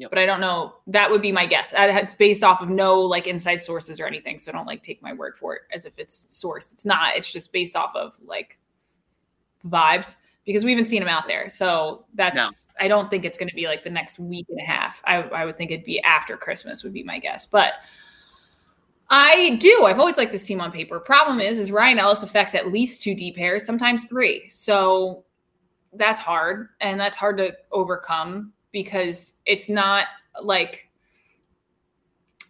Yep. 0.01 0.09
But 0.09 0.17
I 0.17 0.25
don't 0.25 0.41
know. 0.41 0.73
That 0.87 1.11
would 1.11 1.21
be 1.21 1.31
my 1.31 1.45
guess. 1.45 1.75
It's 1.77 2.15
based 2.15 2.43
off 2.43 2.59
of 2.59 2.69
no 2.69 2.99
like 2.99 3.27
inside 3.27 3.63
sources 3.63 3.99
or 3.99 4.07
anything. 4.07 4.39
So 4.39 4.51
don't 4.51 4.65
like 4.65 4.81
take 4.81 4.99
my 5.03 5.13
word 5.13 5.37
for 5.37 5.53
it 5.53 5.61
as 5.71 5.85
if 5.85 5.99
it's 5.99 6.25
sourced. 6.25 6.73
It's 6.73 6.85
not. 6.85 7.15
It's 7.15 7.31
just 7.31 7.53
based 7.53 7.75
off 7.75 7.95
of 7.95 8.19
like 8.25 8.57
vibes 9.63 10.15
because 10.43 10.65
we 10.65 10.71
haven't 10.71 10.87
seen 10.87 11.03
him 11.03 11.07
out 11.07 11.27
there. 11.27 11.49
So 11.49 12.05
that's 12.15 12.35
no. 12.35 12.49
I 12.83 12.87
don't 12.87 13.11
think 13.11 13.25
it's 13.25 13.37
going 13.37 13.49
to 13.49 13.53
be 13.53 13.67
like 13.67 13.83
the 13.83 13.91
next 13.91 14.17
week 14.17 14.47
and 14.49 14.59
a 14.59 14.63
half. 14.63 15.03
I, 15.05 15.17
I 15.17 15.45
would 15.45 15.55
think 15.55 15.69
it'd 15.69 15.85
be 15.85 16.01
after 16.01 16.35
Christmas 16.35 16.83
would 16.83 16.93
be 16.93 17.03
my 17.03 17.19
guess. 17.19 17.45
But 17.45 17.73
I 19.11 19.57
do. 19.59 19.83
I've 19.85 19.99
always 19.99 20.17
liked 20.17 20.31
this 20.31 20.47
team 20.47 20.59
on 20.61 20.71
paper. 20.71 20.99
Problem 20.99 21.39
is, 21.39 21.59
is 21.59 21.71
Ryan 21.71 21.99
Ellis 21.99 22.23
affects 22.23 22.55
at 22.55 22.71
least 22.71 23.03
two 23.03 23.13
deep 23.13 23.35
pairs, 23.35 23.63
sometimes 23.63 24.05
three. 24.05 24.49
So 24.49 25.25
that's 25.93 26.19
hard, 26.19 26.69
and 26.79 26.99
that's 26.99 27.17
hard 27.17 27.37
to 27.37 27.55
overcome 27.71 28.51
because 28.71 29.33
it's 29.45 29.69
not 29.69 30.05
like 30.41 30.89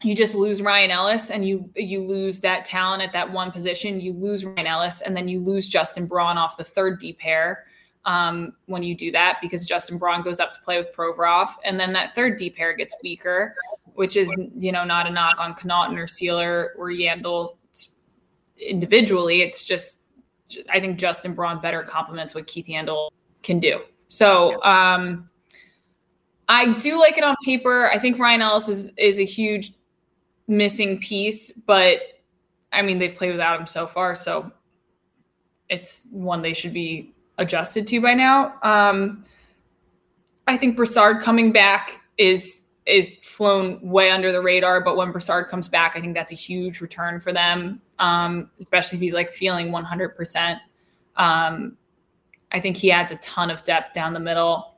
you 0.04 0.16
just 0.16 0.34
lose 0.34 0.62
Ryan 0.62 0.92
Ellis 0.92 1.30
and 1.30 1.48
you 1.48 1.70
you 1.76 2.04
lose 2.04 2.40
that 2.42 2.66
talent 2.66 3.04
at 3.04 3.14
that 3.14 3.32
one 3.32 3.52
position. 3.52 4.02
You 4.02 4.14
lose 4.14 4.46
Ryan 4.46 4.68
Ellis, 4.68 5.02
and 5.02 5.16
then 5.16 5.28
you 5.28 5.40
lose 5.40 5.68
Justin 5.68 6.06
Braun 6.06 6.38
off 6.38 6.58
the 6.58 6.64
third 6.64 7.00
deep 7.00 7.20
pair 7.20 7.66
um, 8.06 8.54
when 8.66 8.82
you 8.82 8.96
do 8.96 9.12
that 9.12 9.38
because 9.42 9.66
Justin 9.66 9.98
Braun 9.98 10.24
goes 10.24 10.40
up 10.40 10.54
to 10.54 10.62
play 10.62 10.78
with 10.78 10.94
Provorov, 10.96 11.50
and 11.64 11.80
then 11.80 11.94
that 11.94 12.16
third 12.16 12.38
deep 12.38 12.56
pair 12.56 12.74
gets 12.76 12.96
weaker 13.04 13.56
which 13.94 14.16
is 14.16 14.34
you 14.56 14.72
know 14.72 14.84
not 14.84 15.08
a 15.08 15.10
knock 15.10 15.40
on 15.40 15.54
Connauton 15.54 15.98
or 15.98 16.08
Seeler 16.08 16.70
or 16.78 16.90
Yandle 16.90 17.50
individually. 18.58 19.42
It's 19.42 19.64
just 19.64 20.04
I 20.70 20.80
think 20.80 21.00
Justin 21.00 21.34
Braun 21.34 21.62
better 21.62 21.84
complements 21.84 22.36
what 22.36 22.48
Keith 22.48 22.68
Yandle 22.68 23.10
can 23.44 23.60
do. 23.60 23.82
So 24.08 24.62
um, 24.64 25.30
I 26.52 26.74
do 26.74 27.00
like 27.00 27.18
it 27.18 27.24
on 27.24 27.34
paper. 27.46 27.90
I 27.90 27.98
think 27.98 28.20
Ryan 28.20 28.42
Ellis 28.42 28.68
is 28.68 28.92
is 28.98 29.20
a 29.20 29.24
huge 29.24 29.74
missing 30.50 31.00
piece, 31.00 31.50
but 31.54 32.02
I 32.74 32.82
mean 32.82 33.00
they've 33.00 33.16
played 33.16 33.32
without 33.32 33.58
him 33.58 33.66
so 33.66 33.88
far, 33.88 34.16
so 34.16 34.52
it's 35.70 36.06
one 36.12 36.42
they 36.42 36.52
should 36.52 36.74
be 36.74 37.14
adjusted 37.38 37.88
to 37.88 38.02
by 38.02 38.14
now. 38.14 38.56
Um, 38.64 39.24
I 40.46 40.58
think 40.58 40.76
Brassard 40.76 41.22
coming 41.22 41.54
back 41.54 42.02
is 42.18 42.64
is 42.86 43.16
flown 43.20 43.80
way 43.82 44.12
under 44.12 44.34
the 44.34 44.42
radar. 44.42 44.82
But 44.82 44.98
when 44.98 45.14
Brassard 45.14 45.48
comes 45.48 45.70
back, 45.70 45.94
I 45.96 46.02
think 46.02 46.16
that's 46.16 46.34
a 46.34 46.36
huge 46.36 46.82
return 46.82 47.22
for 47.22 47.32
them, 47.32 47.82
um, 48.00 48.52
especially 48.60 48.98
if 48.98 49.02
he's 49.02 49.14
like 49.14 49.32
feeling 49.32 49.70
100%. 49.70 50.60
Um, 51.16 51.78
I 52.52 52.60
think 52.60 52.76
he 52.76 52.92
adds 52.92 53.14
a 53.14 53.18
ton 53.18 53.50
of 53.50 53.64
depth 53.64 53.94
down 53.94 54.12
the 54.12 54.20
middle. 54.20 54.71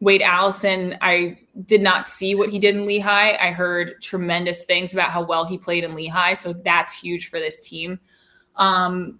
Wade 0.00 0.22
Allison, 0.22 0.96
I 1.00 1.38
did 1.64 1.80
not 1.80 2.06
see 2.06 2.34
what 2.34 2.50
he 2.50 2.58
did 2.58 2.74
in 2.74 2.86
Lehigh. 2.86 3.36
I 3.36 3.50
heard 3.50 4.00
tremendous 4.02 4.64
things 4.64 4.92
about 4.92 5.10
how 5.10 5.24
well 5.24 5.44
he 5.44 5.56
played 5.56 5.84
in 5.84 5.94
Lehigh. 5.94 6.34
So 6.34 6.52
that's 6.52 6.92
huge 6.92 7.30
for 7.30 7.38
this 7.38 7.66
team. 7.66 7.98
Um, 8.56 9.18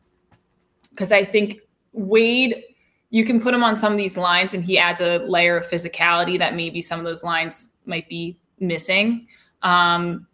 because 0.90 1.12
I 1.12 1.24
think 1.24 1.60
Wade 1.92 2.62
you 3.10 3.24
can 3.24 3.40
put 3.40 3.54
him 3.54 3.62
on 3.62 3.76
some 3.76 3.92
of 3.92 3.98
these 3.98 4.16
lines 4.16 4.54
and 4.54 4.64
he 4.64 4.78
adds 4.78 5.00
a 5.00 5.18
layer 5.18 5.56
of 5.56 5.66
physicality 5.66 6.38
that 6.38 6.54
maybe 6.54 6.80
some 6.80 6.98
of 6.98 7.04
those 7.04 7.22
lines 7.22 7.70
might 7.84 8.08
be 8.08 8.36
missing. 8.58 9.26
Um, 9.62 10.26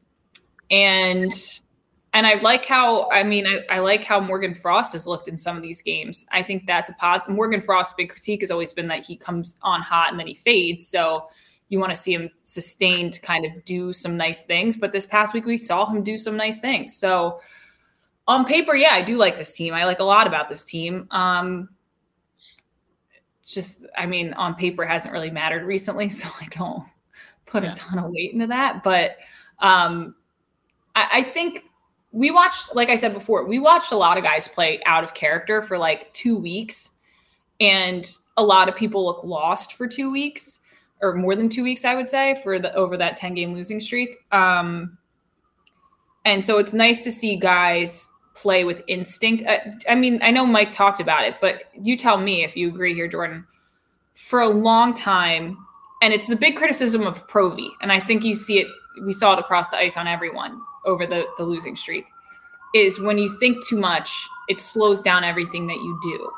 and 0.71 1.33
and 2.15 2.27
I 2.27 2.35
like 2.35 2.67
how 2.67 3.09
I 3.11 3.23
mean 3.23 3.47
I, 3.47 3.77
I, 3.77 3.79
like 3.79 4.05
how 4.05 4.21
Morgan 4.21 4.55
Frost 4.55 4.93
has 4.93 5.07
looked 5.07 5.29
in 5.29 5.37
some 5.37 5.57
of 5.57 5.63
these 5.63 5.81
games. 5.81 6.27
I 6.31 6.43
think 6.43 6.67
that's 6.67 6.91
a 6.91 6.95
positive. 6.95 7.35
Morgan 7.35 7.61
Frost's 7.61 7.95
big 7.95 8.11
critique 8.11 8.41
has 8.41 8.51
always 8.51 8.73
been 8.73 8.89
that 8.89 9.05
he 9.05 9.17
comes 9.17 9.59
on 9.63 9.81
hot 9.81 10.11
and 10.11 10.21
then 10.21 10.27
he 10.27 10.35
fades. 10.35 10.87
So 10.87 11.29
you 11.69 11.81
want 11.81 11.91
to 11.91 11.97
see 11.97 12.13
him 12.13 12.31
sustained 12.43 13.21
kind 13.23 13.47
of 13.47 13.65
do 13.65 13.95
some 13.95 14.17
nice 14.17 14.45
things. 14.45 14.77
But 14.77 14.93
this 14.93 15.07
past 15.07 15.33
week 15.33 15.47
we 15.47 15.57
saw 15.57 15.87
him 15.87 16.03
do 16.03 16.19
some 16.19 16.37
nice 16.37 16.61
things. 16.61 16.95
So 16.95 17.41
on 18.29 18.45
paper, 18.45 18.75
yeah, 18.75 18.93
I 18.93 19.03
do 19.03 19.17
like 19.17 19.39
this 19.39 19.57
team. 19.57 19.73
I 19.73 19.87
like 19.87 20.01
a 20.01 20.05
lot 20.05 20.27
about 20.27 20.51
this 20.51 20.65
team. 20.67 21.09
Um, 21.11 21.71
just 23.47 23.87
I 23.97 24.05
mean, 24.05 24.35
on 24.35 24.55
paper 24.55 24.85
hasn't 24.85 25.13
really 25.13 25.31
mattered 25.31 25.65
recently, 25.65 26.09
so 26.11 26.29
I 26.41 26.47
don't 26.51 26.85
put 27.47 27.63
yeah. 27.63 27.73
a 27.73 27.75
ton 27.75 27.99
of 27.99 28.11
weight 28.11 28.35
into 28.35 28.49
that. 28.49 28.83
But 28.83 29.17
um, 29.59 30.15
I, 30.95 31.09
I 31.13 31.23
think 31.33 31.65
we 32.13 32.31
watched, 32.31 32.75
like 32.75 32.89
I 32.89 32.97
said 32.97 33.15
before, 33.15 33.45
we 33.47 33.59
watched 33.59 33.93
a 33.93 33.97
lot 33.97 34.19
of 34.19 34.25
guys 34.25 34.47
play 34.47 34.81
out 34.87 35.03
of 35.03 35.15
character 35.15 35.63
for 35.63 35.79
like 35.79 36.13
two 36.13 36.37
weeks, 36.37 36.91
and 37.61 38.09
a 38.37 38.45
lot 38.45 38.69
of 38.69 38.77
people 38.77 39.05
look 39.05 39.25
lost 39.25 39.75
for 39.75 39.87
two 39.87 40.11
weeks 40.11 40.61
or 41.03 41.15
more 41.15 41.35
than 41.35 41.49
two 41.49 41.65
weeks, 41.65 41.85
I 41.85 41.95
would 41.95 42.09
say, 42.09 42.41
for 42.43 42.59
the 42.59 42.73
over 42.75 42.97
that 42.97 43.17
10 43.17 43.35
game 43.35 43.53
losing 43.53 43.81
streak. 43.81 44.19
Um, 44.31 44.97
and 46.25 46.45
so 46.45 46.59
it's 46.59 46.73
nice 46.73 47.03
to 47.05 47.11
see 47.11 47.37
guys 47.37 48.09
play 48.35 48.65
with 48.65 48.83
instinct. 48.87 49.45
I, 49.47 49.73
I 49.89 49.95
mean, 49.95 50.21
I 50.23 50.31
know 50.31 50.47
Mike 50.47 50.71
talked 50.71 51.01
about 51.01 51.25
it, 51.25 51.37
but 51.41 51.65
you 51.81 51.97
tell 51.97 52.19
me 52.19 52.45
if 52.45 52.57
you 52.57 52.69
agree 52.69 52.95
here, 52.95 53.09
Jordan. 53.09 53.45
For 54.15 54.41
a 54.41 54.49
long 54.49 54.95
time, 54.95 55.59
and 56.01 56.15
it's 56.15 56.29
the 56.29 56.37
big 56.37 56.57
criticism 56.57 57.07
of 57.07 57.27
Provy, 57.27 57.69
and 57.81 57.91
I 57.91 58.01
think 58.01 58.25
you 58.25 58.35
see 58.35 58.61
it. 58.61 58.69
We 59.01 59.13
saw 59.13 59.35
it 59.35 59.39
across 59.39 59.71
the 59.71 59.77
ice 59.77 59.97
on 59.97 60.07
everyone 60.07 60.61
over 60.85 61.07
the 61.07 61.27
the 61.39 61.45
losing 61.45 61.77
streak. 61.77 62.07
Is 62.75 62.99
when 62.99 63.19
you 63.19 63.29
think 63.39 63.65
too 63.67 63.79
much, 63.79 64.29
it 64.49 64.61
slows 64.61 65.03
down 65.03 65.25
everything 65.25 65.67
that 65.67 65.77
you 65.77 65.99
do. 66.03 66.31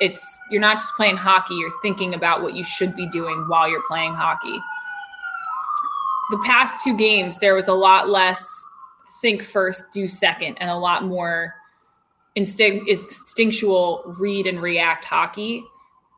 It's 0.00 0.38
you're 0.50 0.60
not 0.60 0.78
just 0.78 0.94
playing 0.94 1.16
hockey; 1.16 1.54
you're 1.54 1.80
thinking 1.82 2.14
about 2.14 2.42
what 2.42 2.54
you 2.54 2.64
should 2.64 2.94
be 2.94 3.08
doing 3.08 3.46
while 3.48 3.68
you're 3.68 3.84
playing 3.88 4.14
hockey. 4.14 4.58
The 6.30 6.38
past 6.44 6.84
two 6.84 6.96
games, 6.96 7.38
there 7.38 7.54
was 7.54 7.68
a 7.68 7.74
lot 7.74 8.08
less 8.08 8.66
think 9.20 9.42
first, 9.42 9.92
do 9.92 10.06
second, 10.06 10.56
and 10.60 10.70
a 10.70 10.76
lot 10.76 11.04
more 11.04 11.54
instinct, 12.34 12.88
instinctual 12.88 14.14
read 14.18 14.46
and 14.46 14.60
react 14.60 15.04
hockey. 15.04 15.64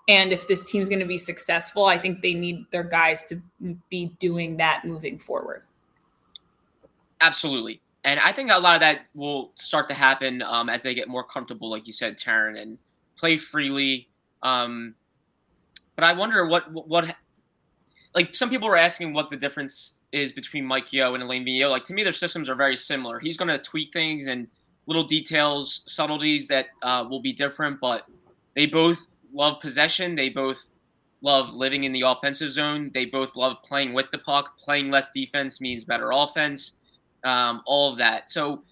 And 0.08 0.32
if 0.32 0.48
this 0.48 0.68
team's 0.68 0.88
going 0.88 1.00
to 1.00 1.06
be 1.06 1.18
successful, 1.18 1.84
I 1.84 1.96
think 1.98 2.20
they 2.20 2.34
need 2.34 2.66
their 2.70 2.82
guys 2.82 3.24
to 3.24 3.40
be 3.88 4.06
doing 4.18 4.56
that 4.56 4.84
moving 4.84 5.18
forward. 5.18 5.62
Absolutely. 7.20 7.80
And 8.04 8.18
I 8.18 8.32
think 8.32 8.50
a 8.50 8.58
lot 8.58 8.74
of 8.74 8.80
that 8.80 9.06
will 9.14 9.52
start 9.56 9.88
to 9.90 9.94
happen 9.94 10.42
um, 10.42 10.68
as 10.68 10.82
they 10.82 10.94
get 10.94 11.08
more 11.08 11.24
comfortable, 11.24 11.70
like 11.70 11.86
you 11.86 11.92
said, 11.92 12.18
Taryn, 12.18 12.58
and 12.60 12.78
play 13.16 13.36
freely. 13.36 14.08
Um, 14.42 14.94
but 15.96 16.04
I 16.04 16.14
wonder 16.14 16.46
what, 16.46 16.72
what, 16.72 17.14
like 18.14 18.34
some 18.34 18.48
people 18.48 18.68
were 18.68 18.78
asking 18.78 19.12
what 19.12 19.28
the 19.28 19.36
difference 19.36 19.94
is 20.12 20.32
between 20.32 20.64
Mike 20.64 20.92
Yeo 20.92 21.14
and 21.14 21.22
Alain 21.22 21.44
Vigneault. 21.44 21.70
Like 21.70 21.84
to 21.84 21.92
me, 21.92 22.02
their 22.02 22.12
systems 22.12 22.48
are 22.48 22.54
very 22.54 22.76
similar. 22.76 23.20
He's 23.20 23.36
going 23.36 23.48
to 23.48 23.58
tweak 23.58 23.92
things 23.92 24.26
and 24.26 24.48
little 24.86 25.04
details, 25.04 25.82
subtleties 25.86 26.48
that 26.48 26.66
uh, 26.82 27.04
will 27.08 27.20
be 27.20 27.32
different, 27.32 27.80
but 27.80 28.06
they 28.56 28.66
both 28.66 29.06
love 29.32 29.60
possession. 29.60 30.16
They 30.16 30.30
both 30.30 30.70
love 31.22 31.52
living 31.52 31.84
in 31.84 31.92
the 31.92 32.02
offensive 32.02 32.50
zone. 32.50 32.90
They 32.94 33.04
both 33.04 33.36
love 33.36 33.58
playing 33.62 33.92
with 33.92 34.06
the 34.10 34.18
puck. 34.18 34.58
Playing 34.58 34.90
less 34.90 35.10
defense 35.12 35.60
means 35.60 35.84
better 35.84 36.10
offense. 36.12 36.78
Um, 37.24 37.62
all 37.66 37.92
of 37.92 37.98
that. 37.98 38.30
So 38.30 38.62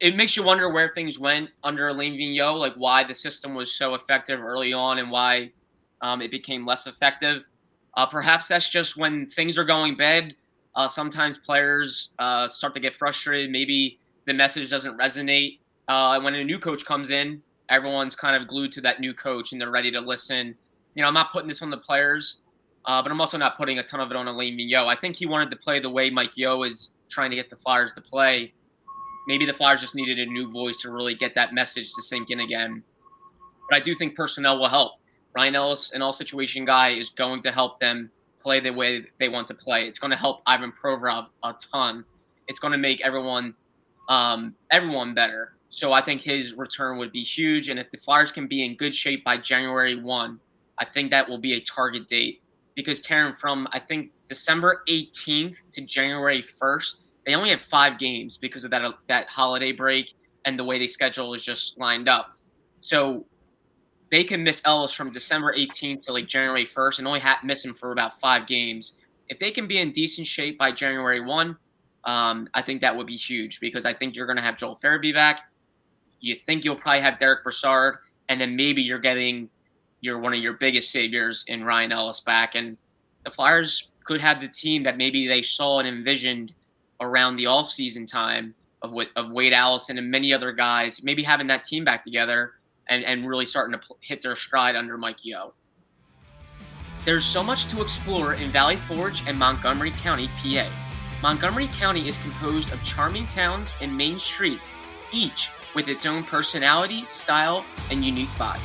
it 0.00 0.16
makes 0.16 0.36
you 0.36 0.42
wonder 0.42 0.68
where 0.68 0.88
things 0.88 1.18
went 1.18 1.50
under 1.62 1.88
Alain 1.88 2.14
Vigneault, 2.14 2.58
like 2.58 2.74
why 2.74 3.04
the 3.04 3.14
system 3.14 3.54
was 3.54 3.72
so 3.72 3.94
effective 3.94 4.40
early 4.40 4.72
on 4.72 4.98
and 4.98 5.10
why 5.10 5.52
um, 6.00 6.20
it 6.20 6.30
became 6.30 6.66
less 6.66 6.88
effective. 6.88 7.48
Uh, 7.94 8.06
perhaps 8.06 8.48
that's 8.48 8.68
just 8.68 8.96
when 8.96 9.30
things 9.30 9.56
are 9.58 9.64
going 9.64 9.96
bad. 9.96 10.34
Uh, 10.74 10.88
sometimes 10.88 11.38
players 11.38 12.14
uh, 12.18 12.48
start 12.48 12.74
to 12.74 12.80
get 12.80 12.94
frustrated. 12.94 13.50
Maybe 13.50 14.00
the 14.26 14.34
message 14.34 14.70
doesn't 14.70 14.98
resonate. 14.98 15.58
Uh, 15.88 16.18
when 16.20 16.34
a 16.34 16.42
new 16.42 16.58
coach 16.58 16.84
comes 16.84 17.10
in, 17.10 17.40
everyone's 17.68 18.16
kind 18.16 18.34
of 18.34 18.48
glued 18.48 18.72
to 18.72 18.80
that 18.80 18.98
new 18.98 19.14
coach 19.14 19.52
and 19.52 19.60
they're 19.60 19.70
ready 19.70 19.90
to 19.92 20.00
listen. 20.00 20.54
You 20.94 21.02
know, 21.02 21.08
I'm 21.08 21.14
not 21.14 21.32
putting 21.32 21.48
this 21.48 21.62
on 21.62 21.70
the 21.70 21.78
players, 21.78 22.40
uh, 22.86 23.02
but 23.02 23.12
I'm 23.12 23.20
also 23.20 23.38
not 23.38 23.56
putting 23.56 23.78
a 23.78 23.82
ton 23.82 24.00
of 24.00 24.10
it 24.10 24.16
on 24.16 24.26
Alain 24.26 24.58
Vigneault. 24.58 24.86
I 24.86 24.96
think 24.96 25.14
he 25.14 25.26
wanted 25.26 25.50
to 25.50 25.56
play 25.56 25.78
the 25.78 25.90
way 25.90 26.10
Mike 26.10 26.36
Yeo 26.36 26.64
is 26.64 26.94
trying 27.12 27.30
to 27.30 27.36
get 27.36 27.50
the 27.50 27.56
Flyers 27.56 27.92
to 27.92 28.00
play. 28.00 28.52
Maybe 29.28 29.46
the 29.46 29.52
Flyers 29.52 29.80
just 29.80 29.94
needed 29.94 30.18
a 30.18 30.26
new 30.26 30.50
voice 30.50 30.78
to 30.78 30.90
really 30.90 31.14
get 31.14 31.34
that 31.34 31.54
message 31.54 31.92
to 31.94 32.02
sink 32.02 32.30
in 32.30 32.40
again. 32.40 32.82
But 33.70 33.76
I 33.76 33.80
do 33.80 33.94
think 33.94 34.16
personnel 34.16 34.58
will 34.58 34.68
help. 34.68 34.94
Ryan 35.34 35.54
Ellis, 35.54 35.92
an 35.92 36.02
all 36.02 36.12
situation 36.12 36.64
guy, 36.64 36.90
is 36.90 37.10
going 37.10 37.42
to 37.42 37.52
help 37.52 37.78
them 37.80 38.10
play 38.40 38.60
the 38.60 38.70
way 38.70 39.04
they 39.20 39.28
want 39.28 39.46
to 39.48 39.54
play. 39.54 39.86
It's 39.86 39.98
going 39.98 40.10
to 40.10 40.16
help 40.16 40.42
Ivan 40.46 40.72
Provorov 40.72 41.28
a 41.44 41.54
ton. 41.72 42.04
It's 42.48 42.58
going 42.58 42.72
to 42.72 42.78
make 42.78 43.00
everyone 43.00 43.54
um, 44.08 44.56
everyone 44.70 45.14
better. 45.14 45.54
So 45.70 45.92
I 45.92 46.02
think 46.02 46.20
his 46.20 46.52
return 46.54 46.98
would 46.98 47.12
be 47.12 47.22
huge. 47.22 47.68
And 47.68 47.78
if 47.78 47.90
the 47.90 47.98
Flyers 47.98 48.30
can 48.32 48.46
be 48.46 48.64
in 48.64 48.76
good 48.76 48.94
shape 48.94 49.24
by 49.24 49.38
January 49.38 49.94
1, 49.94 50.40
I 50.78 50.84
think 50.84 51.10
that 51.12 51.28
will 51.28 51.38
be 51.38 51.54
a 51.54 51.60
target 51.60 52.08
date 52.08 52.42
because 52.74 53.00
Taryn, 53.00 53.36
from 53.36 53.68
I 53.72 53.78
think 53.78 54.10
December 54.28 54.82
18th 54.88 55.56
to 55.72 55.82
January 55.82 56.42
1st, 56.42 56.96
they 57.26 57.34
only 57.34 57.50
have 57.50 57.60
five 57.60 57.98
games 57.98 58.36
because 58.36 58.64
of 58.64 58.70
that 58.70 58.82
that 59.08 59.28
holiday 59.28 59.72
break 59.72 60.14
and 60.44 60.58
the 60.58 60.64
way 60.64 60.78
they 60.78 60.86
schedule 60.86 61.34
is 61.34 61.44
just 61.44 61.78
lined 61.78 62.08
up. 62.08 62.36
So 62.80 63.24
they 64.10 64.24
can 64.24 64.42
miss 64.42 64.60
Ellis 64.64 64.92
from 64.92 65.12
December 65.12 65.54
18th 65.56 66.04
to 66.06 66.12
like 66.12 66.26
January 66.26 66.66
1st 66.66 66.98
and 66.98 67.06
only 67.06 67.20
ha- 67.20 67.40
miss 67.42 67.64
him 67.64 67.74
for 67.74 67.92
about 67.92 68.20
five 68.20 68.46
games. 68.46 68.98
If 69.28 69.38
they 69.38 69.50
can 69.50 69.66
be 69.66 69.78
in 69.78 69.92
decent 69.92 70.26
shape 70.26 70.58
by 70.58 70.72
January 70.72 71.24
1, 71.24 71.56
um, 72.04 72.48
I 72.52 72.62
think 72.62 72.80
that 72.80 72.94
would 72.94 73.06
be 73.06 73.16
huge 73.16 73.60
because 73.60 73.86
I 73.86 73.94
think 73.94 74.16
you're 74.16 74.26
going 74.26 74.36
to 74.36 74.42
have 74.42 74.56
Joel 74.56 74.78
Farabee 74.82 75.14
back. 75.14 75.42
You 76.20 76.36
think 76.46 76.64
you'll 76.64 76.76
probably 76.76 77.00
have 77.00 77.18
Derek 77.18 77.42
Brassard, 77.42 77.96
and 78.28 78.40
then 78.40 78.54
maybe 78.54 78.82
you're 78.82 78.98
getting 78.98 79.48
your 80.00 80.18
one 80.18 80.34
of 80.34 80.40
your 80.40 80.54
biggest 80.54 80.90
saviors 80.90 81.44
in 81.46 81.64
Ryan 81.64 81.92
Ellis 81.92 82.20
back. 82.20 82.54
And 82.54 82.76
the 83.24 83.30
Flyers 83.30 83.88
could 84.04 84.20
have 84.20 84.40
the 84.40 84.48
team 84.48 84.82
that 84.82 84.96
maybe 84.96 85.26
they 85.26 85.42
saw 85.42 85.78
and 85.78 85.88
envisioned 85.88 86.52
around 87.02 87.36
the 87.36 87.44
offseason 87.44 88.10
time 88.10 88.54
of, 88.80 88.94
of 89.16 89.30
Wade 89.30 89.52
Allison 89.52 89.98
and 89.98 90.10
many 90.10 90.32
other 90.32 90.52
guys, 90.52 91.02
maybe 91.02 91.22
having 91.22 91.48
that 91.48 91.64
team 91.64 91.84
back 91.84 92.04
together 92.04 92.52
and, 92.88 93.04
and 93.04 93.28
really 93.28 93.44
starting 93.46 93.78
to 93.78 93.86
hit 94.00 94.22
their 94.22 94.36
stride 94.36 94.76
under 94.76 94.96
Mike 94.96 95.18
Yeo. 95.22 95.52
There's 97.04 97.24
so 97.24 97.42
much 97.42 97.66
to 97.66 97.82
explore 97.82 98.34
in 98.34 98.50
Valley 98.50 98.76
Forge 98.76 99.22
and 99.26 99.36
Montgomery 99.36 99.90
County, 99.90 100.28
PA. 100.40 100.70
Montgomery 101.20 101.68
County 101.78 102.08
is 102.08 102.16
composed 102.18 102.72
of 102.72 102.82
charming 102.84 103.26
towns 103.26 103.74
and 103.80 103.96
main 103.96 104.18
streets, 104.18 104.70
each 105.12 105.50
with 105.74 105.88
its 105.88 106.06
own 106.06 106.22
personality, 106.22 107.04
style, 107.08 107.64
and 107.90 108.04
unique 108.04 108.28
vibe. 108.30 108.60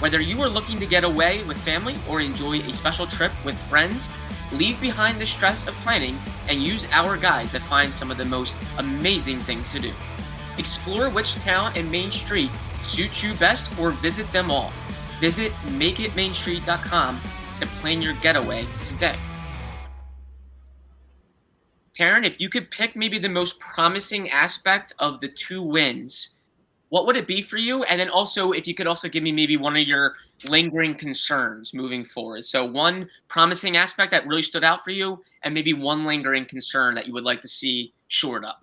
Whether 0.00 0.20
you 0.20 0.42
are 0.42 0.48
looking 0.48 0.78
to 0.80 0.86
get 0.86 1.04
away 1.04 1.42
with 1.44 1.56
family 1.58 1.96
or 2.08 2.20
enjoy 2.20 2.60
a 2.60 2.72
special 2.74 3.06
trip 3.06 3.32
with 3.44 3.56
friends, 3.56 4.10
leave 4.52 4.80
behind 4.80 5.20
the 5.20 5.26
stress 5.26 5.66
of 5.66 5.74
planning 5.76 6.18
and 6.48 6.62
use 6.62 6.86
our 6.92 7.16
guide 7.16 7.50
to 7.50 7.60
find 7.60 7.92
some 7.92 8.10
of 8.10 8.16
the 8.16 8.24
most 8.24 8.54
amazing 8.78 9.40
things 9.40 9.68
to 9.70 9.80
do. 9.80 9.92
Explore 10.58 11.10
which 11.10 11.34
town 11.36 11.72
and 11.76 11.90
main 11.90 12.10
street 12.10 12.50
suits 12.82 13.22
you 13.22 13.34
best 13.34 13.66
or 13.78 13.90
visit 13.90 14.30
them 14.32 14.50
all. 14.50 14.72
Visit 15.20 15.52
makeitmainstreet.com 15.78 17.20
to 17.60 17.66
plan 17.66 18.02
your 18.02 18.14
getaway 18.14 18.66
today. 18.82 19.16
Taryn, 21.94 22.26
if 22.26 22.38
you 22.40 22.50
could 22.50 22.70
pick 22.70 22.94
maybe 22.94 23.18
the 23.18 23.28
most 23.28 23.58
promising 23.58 24.30
aspect 24.30 24.92
of 24.98 25.20
the 25.20 25.28
two 25.28 25.62
wins, 25.62 26.30
what 26.90 27.06
would 27.06 27.16
it 27.16 27.26
be 27.26 27.40
for 27.40 27.56
you? 27.56 27.84
And 27.84 27.98
then 27.98 28.10
also, 28.10 28.52
if 28.52 28.68
you 28.68 28.74
could 28.74 28.86
also 28.86 29.08
give 29.08 29.22
me 29.22 29.32
maybe 29.32 29.56
one 29.56 29.76
of 29.76 29.86
your 29.86 30.14
lingering 30.48 30.94
concerns 30.94 31.72
moving 31.74 32.04
forward. 32.04 32.44
So, 32.44 32.64
one 32.64 33.08
promising 33.28 33.76
aspect 33.76 34.10
that 34.12 34.26
really 34.26 34.42
stood 34.42 34.64
out 34.64 34.84
for 34.84 34.90
you, 34.90 35.22
and 35.42 35.54
maybe 35.54 35.72
one 35.72 36.04
lingering 36.04 36.46
concern 36.46 36.94
that 36.94 37.06
you 37.06 37.12
would 37.14 37.24
like 37.24 37.40
to 37.42 37.48
see 37.48 37.92
shored 38.08 38.44
up. 38.44 38.62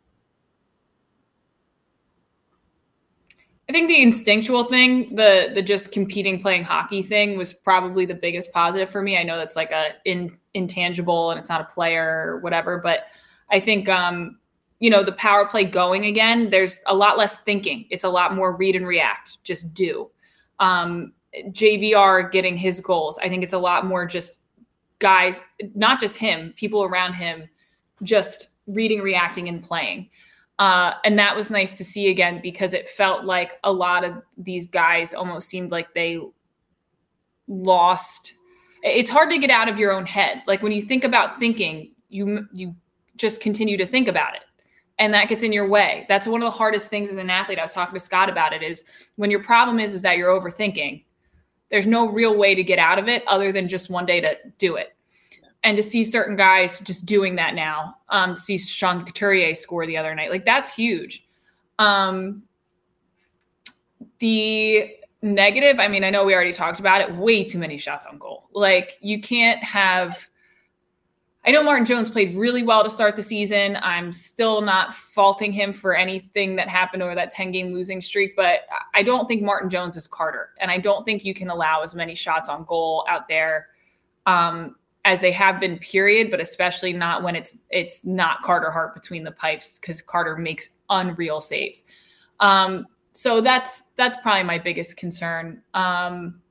I 3.69 3.71
think 3.71 3.87
the 3.87 4.01
instinctual 4.01 4.65
thing, 4.65 5.15
the 5.15 5.51
the 5.53 5.61
just 5.61 5.91
competing 5.91 6.41
playing 6.41 6.63
hockey 6.63 7.01
thing 7.01 7.37
was 7.37 7.53
probably 7.53 8.05
the 8.05 8.13
biggest 8.13 8.51
positive 8.51 8.89
for 8.89 9.01
me. 9.01 9.17
I 9.17 9.23
know 9.23 9.37
that's 9.37 9.55
like 9.55 9.71
a 9.71 9.91
in, 10.05 10.37
intangible 10.53 11.31
and 11.31 11.39
it's 11.39 11.49
not 11.49 11.61
a 11.61 11.65
player 11.65 12.25
or 12.27 12.39
whatever, 12.41 12.77
but 12.77 13.05
I 13.49 13.59
think 13.59 13.87
um 13.87 14.37
you 14.79 14.89
know 14.89 15.01
the 15.01 15.13
power 15.13 15.47
play 15.47 15.63
going 15.63 16.05
again, 16.05 16.49
there's 16.49 16.81
a 16.87 16.93
lot 16.93 17.17
less 17.17 17.37
thinking. 17.37 17.87
It's 17.89 18.03
a 18.03 18.09
lot 18.09 18.35
more 18.35 18.53
read 18.53 18.75
and 18.75 18.85
react, 18.85 19.41
just 19.43 19.73
do. 19.73 20.11
Um 20.59 21.13
JVR 21.47 22.31
getting 22.31 22.57
his 22.57 22.79
goals. 22.79 23.17
I 23.19 23.29
think 23.29 23.43
it's 23.43 23.53
a 23.53 23.59
lot 23.59 23.85
more 23.85 24.05
just 24.05 24.41
guys, 24.99 25.43
not 25.75 25.99
just 25.99 26.17
him, 26.17 26.53
people 26.55 26.83
around 26.83 27.13
him, 27.13 27.49
just 28.03 28.49
reading, 28.67 29.01
reacting, 29.01 29.47
and 29.47 29.63
playing. 29.63 30.09
Uh, 30.59 30.93
and 31.03 31.17
that 31.17 31.35
was 31.35 31.49
nice 31.49 31.77
to 31.77 31.83
see 31.83 32.09
again 32.09 32.39
because 32.41 32.73
it 32.73 32.87
felt 32.87 33.25
like 33.25 33.59
a 33.63 33.71
lot 33.71 34.03
of 34.03 34.21
these 34.37 34.67
guys 34.67 35.13
almost 35.13 35.49
seemed 35.49 35.71
like 35.71 35.93
they 35.93 36.19
lost. 37.47 38.35
It's 38.83 39.09
hard 39.09 39.29
to 39.31 39.37
get 39.39 39.49
out 39.49 39.67
of 39.67 39.79
your 39.79 39.91
own 39.91 40.05
head. 40.05 40.43
Like 40.45 40.61
when 40.61 40.71
you 40.71 40.81
think 40.81 41.03
about 41.03 41.39
thinking, 41.39 41.91
you 42.09 42.47
you 42.53 42.75
just 43.17 43.41
continue 43.41 43.77
to 43.77 43.85
think 43.85 44.07
about 44.07 44.35
it 44.35 44.43
and 44.99 45.13
that 45.13 45.27
gets 45.27 45.43
in 45.43 45.51
your 45.51 45.67
way. 45.67 46.05
That's 46.07 46.27
one 46.27 46.41
of 46.41 46.45
the 46.45 46.57
hardest 46.57 46.89
things 46.89 47.11
as 47.11 47.17
an 47.17 47.29
athlete. 47.29 47.59
I 47.59 47.63
was 47.63 47.73
talking 47.73 47.93
to 47.93 47.99
Scott 47.99 48.29
about 48.29 48.53
it 48.53 48.61
is 48.61 48.83
when 49.15 49.31
your 49.31 49.41
problem 49.43 49.79
is 49.79 49.93
is 49.93 50.01
that 50.03 50.17
you're 50.17 50.29
overthinking. 50.29 51.03
There's 51.69 51.87
no 51.87 52.07
real 52.09 52.37
way 52.37 52.55
to 52.55 52.63
get 52.63 52.79
out 52.79 52.99
of 52.99 53.07
it 53.07 53.23
other 53.27 53.51
than 53.51 53.67
just 53.67 53.89
one 53.89 54.05
day 54.05 54.21
to 54.21 54.37
do 54.57 54.75
it. 54.75 54.95
And 55.63 55.77
to 55.77 55.83
see 55.83 56.03
certain 56.03 56.35
guys 56.35 56.79
just 56.81 57.05
doing 57.05 57.35
that 57.37 57.55
now, 57.55 57.95
um, 58.09 58.35
see 58.35 58.57
Sean 58.57 59.03
Couturier 59.03 59.55
score 59.55 59.87
the 59.87 59.97
other 59.97 60.13
night, 60.13 60.29
like 60.29 60.45
that's 60.45 60.73
huge. 60.73 61.25
Um, 61.79 62.43
the 64.19 64.95
negative, 65.21 65.79
I 65.79 65.87
mean, 65.87 66.03
I 66.03 66.09
know 66.09 66.25
we 66.25 66.35
already 66.35 66.51
talked 66.51 66.79
about 66.79 67.01
it. 67.01 67.15
Way 67.15 67.43
too 67.43 67.57
many 67.57 67.77
shots 67.77 68.05
on 68.05 68.17
goal. 68.17 68.49
Like 68.53 68.97
you 69.01 69.21
can't 69.21 69.63
have 69.63 70.27
I 71.45 71.51
know 71.51 71.61
Martin 71.61 71.85
Jones 71.85 72.09
played 72.09 72.35
really 72.35 72.63
well 72.63 72.83
to 72.83 72.89
start 72.89 73.17
the 73.17 73.23
season. 73.23 73.77
I'm 73.81 74.13
still 74.13 74.61
not 74.61 74.93
faulting 74.93 75.51
him 75.51 75.73
for 75.73 75.93
anything 75.93 76.55
that 76.55 76.69
happened 76.69 77.03
over 77.03 77.15
that 77.15 77.31
10 77.31 77.51
game 77.51 77.73
losing 77.73 77.99
streak, 77.99 78.33
but 78.37 78.61
I 78.93 79.03
don't 79.03 79.27
think 79.27 79.41
Martin 79.41 79.69
Jones 79.69 79.97
is 79.97 80.07
Carter. 80.07 80.51
And 80.61 80.71
I 80.71 80.77
don't 80.77 81.03
think 81.03 81.25
you 81.25 81.33
can 81.33 81.49
allow 81.49 81.81
as 81.81 81.95
many 81.95 82.15
shots 82.15 82.47
on 82.47 82.63
goal 82.63 83.05
out 83.09 83.27
there 83.27 83.67
um, 84.25 84.77
as 85.03 85.19
they 85.19 85.33
have 85.33 85.59
been, 85.59 85.77
period, 85.79 86.31
but 86.31 86.39
especially 86.39 86.93
not 86.93 87.23
when 87.23 87.35
it's 87.35 87.57
it's 87.69 88.05
not 88.05 88.41
Carter 88.41 88.71
Hart 88.71 88.93
between 88.93 89.25
the 89.25 89.31
pipes 89.31 89.79
because 89.79 90.01
Carter 90.01 90.37
makes 90.37 90.69
unreal 90.89 91.41
saves. 91.41 91.83
Um, 92.39 92.87
so 93.11 93.41
that's 93.41 93.83
that's 93.95 94.17
probably 94.19 94.43
my 94.43 94.59
biggest 94.59 94.95
concern. 94.95 95.61
Um, 95.73 96.41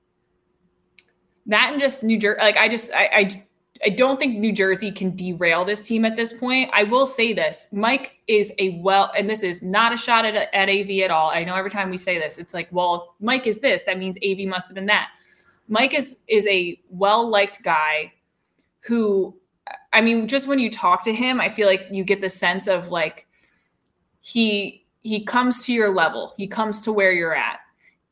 that 1.46 1.70
and 1.72 1.81
just 1.81 2.02
New 2.02 2.18
Jersey, 2.18 2.40
like 2.40 2.59
I 2.59 2.68
just 2.68 2.92
I, 2.92 3.11
I 3.14 3.44
I 3.85 3.88
don't 3.88 4.18
think 4.18 4.38
New 4.38 4.53
Jersey 4.53 4.92
can 4.92 5.16
derail 5.16 5.64
this 5.64 5.83
team 5.83 6.05
at 6.05 6.16
this 6.16 6.33
point. 6.33 6.71
I 6.73 6.85
will 6.85 7.07
say 7.07 7.33
this 7.33 7.66
Mike 7.73 8.16
is 8.29 8.53
a 8.59 8.79
well, 8.81 9.12
and 9.16 9.29
this 9.29 9.42
is 9.42 9.62
not 9.62 9.92
a 9.92 9.97
shot 9.97 10.25
at, 10.25 10.49
at 10.55 10.68
AV 10.68 11.03
at 11.03 11.11
all. 11.11 11.31
I 11.31 11.45
know 11.45 11.55
every 11.55 11.71
time 11.71 11.90
we 11.90 11.97
say 11.97 12.18
this, 12.18 12.38
it's 12.38 12.55
like, 12.55 12.68
well, 12.71 13.16
Mike 13.21 13.47
is 13.47 13.61
this. 13.61 13.83
That 13.85 13.99
means 13.99 14.16
AV 14.25 14.47
must 14.47 14.68
have 14.68 14.75
been 14.75 14.87
that. 14.87 15.11
Mike 15.68 15.95
is 15.95 16.18
is 16.29 16.47
a 16.47 16.81
well 16.90 17.29
liked 17.29 17.62
guy 17.62 18.12
who, 18.81 19.35
I 19.92 20.01
mean, 20.01 20.29
just 20.29 20.47
when 20.47 20.59
you 20.59 20.71
talk 20.71 21.03
to 21.05 21.12
him, 21.12 21.40
I 21.40 21.49
feel 21.49 21.66
like 21.66 21.87
you 21.90 22.05
get 22.05 22.21
the 22.21 22.31
sense 22.31 22.68
of 22.68 22.90
like 22.90 23.27
he 24.21 24.87
he 25.03 25.25
comes 25.25 25.66
to 25.66 25.73
your 25.73 25.90
level. 25.90 26.35
He 26.37 26.47
comes 26.47 26.81
to 26.83 26.92
where 26.92 27.12
you're 27.12 27.35
at. 27.35 27.59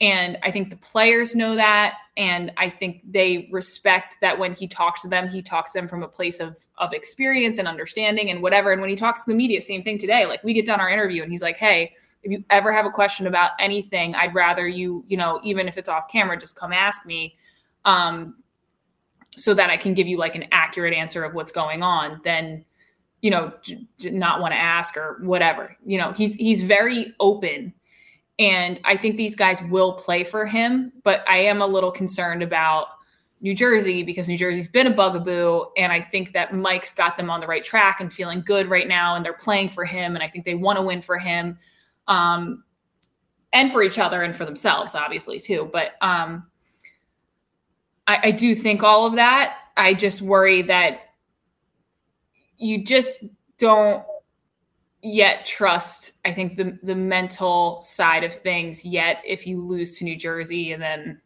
And 0.00 0.38
I 0.42 0.50
think 0.50 0.70
the 0.70 0.76
players 0.76 1.34
know 1.36 1.54
that. 1.54 1.94
And 2.20 2.52
I 2.58 2.68
think 2.68 3.00
they 3.10 3.48
respect 3.50 4.16
that 4.20 4.38
when 4.38 4.52
he 4.52 4.68
talks 4.68 5.00
to 5.00 5.08
them, 5.08 5.26
he 5.26 5.40
talks 5.40 5.72
to 5.72 5.78
them 5.78 5.88
from 5.88 6.02
a 6.02 6.08
place 6.08 6.38
of, 6.38 6.66
of 6.76 6.92
experience 6.92 7.56
and 7.56 7.66
understanding 7.66 8.28
and 8.28 8.42
whatever. 8.42 8.72
And 8.72 8.80
when 8.82 8.90
he 8.90 8.96
talks 8.96 9.24
to 9.24 9.30
the 9.30 9.34
media, 9.34 9.58
same 9.62 9.82
thing 9.82 9.96
today. 9.96 10.26
Like 10.26 10.44
we 10.44 10.52
get 10.52 10.66
done 10.66 10.80
our 10.80 10.90
interview 10.90 11.22
and 11.22 11.32
he's 11.32 11.40
like, 11.40 11.56
hey, 11.56 11.94
if 12.22 12.30
you 12.30 12.44
ever 12.50 12.74
have 12.74 12.84
a 12.84 12.90
question 12.90 13.26
about 13.26 13.52
anything, 13.58 14.14
I'd 14.14 14.34
rather 14.34 14.68
you, 14.68 15.02
you 15.08 15.16
know, 15.16 15.40
even 15.42 15.66
if 15.66 15.78
it's 15.78 15.88
off 15.88 16.08
camera, 16.08 16.38
just 16.38 16.56
come 16.56 16.74
ask 16.74 17.06
me. 17.06 17.38
Um, 17.86 18.34
so 19.34 19.54
that 19.54 19.70
I 19.70 19.78
can 19.78 19.94
give 19.94 20.06
you 20.06 20.18
like 20.18 20.34
an 20.34 20.44
accurate 20.52 20.92
answer 20.92 21.24
of 21.24 21.32
what's 21.32 21.52
going 21.52 21.82
on, 21.82 22.20
then 22.22 22.66
you 23.22 23.30
know, 23.30 23.52
not 24.04 24.42
want 24.42 24.52
to 24.52 24.58
ask 24.58 24.94
or 24.96 25.18
whatever. 25.22 25.74
You 25.86 25.96
know, 25.96 26.12
he's 26.12 26.34
he's 26.34 26.62
very 26.62 27.14
open 27.20 27.72
and 28.40 28.80
I 28.84 28.96
think 28.96 29.18
these 29.18 29.36
guys 29.36 29.62
will 29.64 29.92
play 29.92 30.24
for 30.24 30.46
him, 30.46 30.92
but 31.04 31.22
I 31.28 31.40
am 31.40 31.60
a 31.60 31.66
little 31.66 31.90
concerned 31.90 32.42
about 32.42 32.86
New 33.42 33.54
Jersey 33.54 34.02
because 34.02 34.30
New 34.30 34.38
Jersey's 34.38 34.66
been 34.66 34.86
a 34.86 34.90
bugaboo. 34.90 35.66
And 35.76 35.92
I 35.92 36.00
think 36.00 36.32
that 36.32 36.54
Mike's 36.54 36.94
got 36.94 37.18
them 37.18 37.28
on 37.28 37.40
the 37.40 37.46
right 37.46 37.62
track 37.62 38.00
and 38.00 38.10
feeling 38.10 38.40
good 38.40 38.68
right 38.68 38.88
now. 38.88 39.14
And 39.14 39.22
they're 39.22 39.34
playing 39.34 39.68
for 39.68 39.84
him. 39.84 40.14
And 40.14 40.24
I 40.24 40.28
think 40.28 40.46
they 40.46 40.54
want 40.54 40.78
to 40.78 40.82
win 40.82 41.02
for 41.02 41.18
him 41.18 41.58
um, 42.08 42.64
and 43.52 43.70
for 43.70 43.82
each 43.82 43.98
other 43.98 44.22
and 44.22 44.34
for 44.34 44.46
themselves, 44.46 44.94
obviously, 44.94 45.38
too. 45.38 45.68
But 45.70 45.92
um, 46.00 46.46
I, 48.06 48.20
I 48.24 48.30
do 48.30 48.54
think 48.54 48.82
all 48.82 49.04
of 49.04 49.16
that. 49.16 49.58
I 49.76 49.92
just 49.92 50.22
worry 50.22 50.62
that 50.62 51.10
you 52.56 52.84
just 52.84 53.22
don't 53.58 54.02
yet 55.02 55.44
trust 55.44 56.12
i 56.24 56.32
think 56.32 56.56
the 56.56 56.78
the 56.82 56.94
mental 56.94 57.80
side 57.82 58.22
of 58.22 58.32
things 58.32 58.84
yet 58.84 59.22
if 59.26 59.46
you 59.46 59.64
lose 59.64 59.96
to 59.98 60.04
new 60.04 60.16
jersey 60.16 60.72
and 60.72 60.82
then 60.82 61.20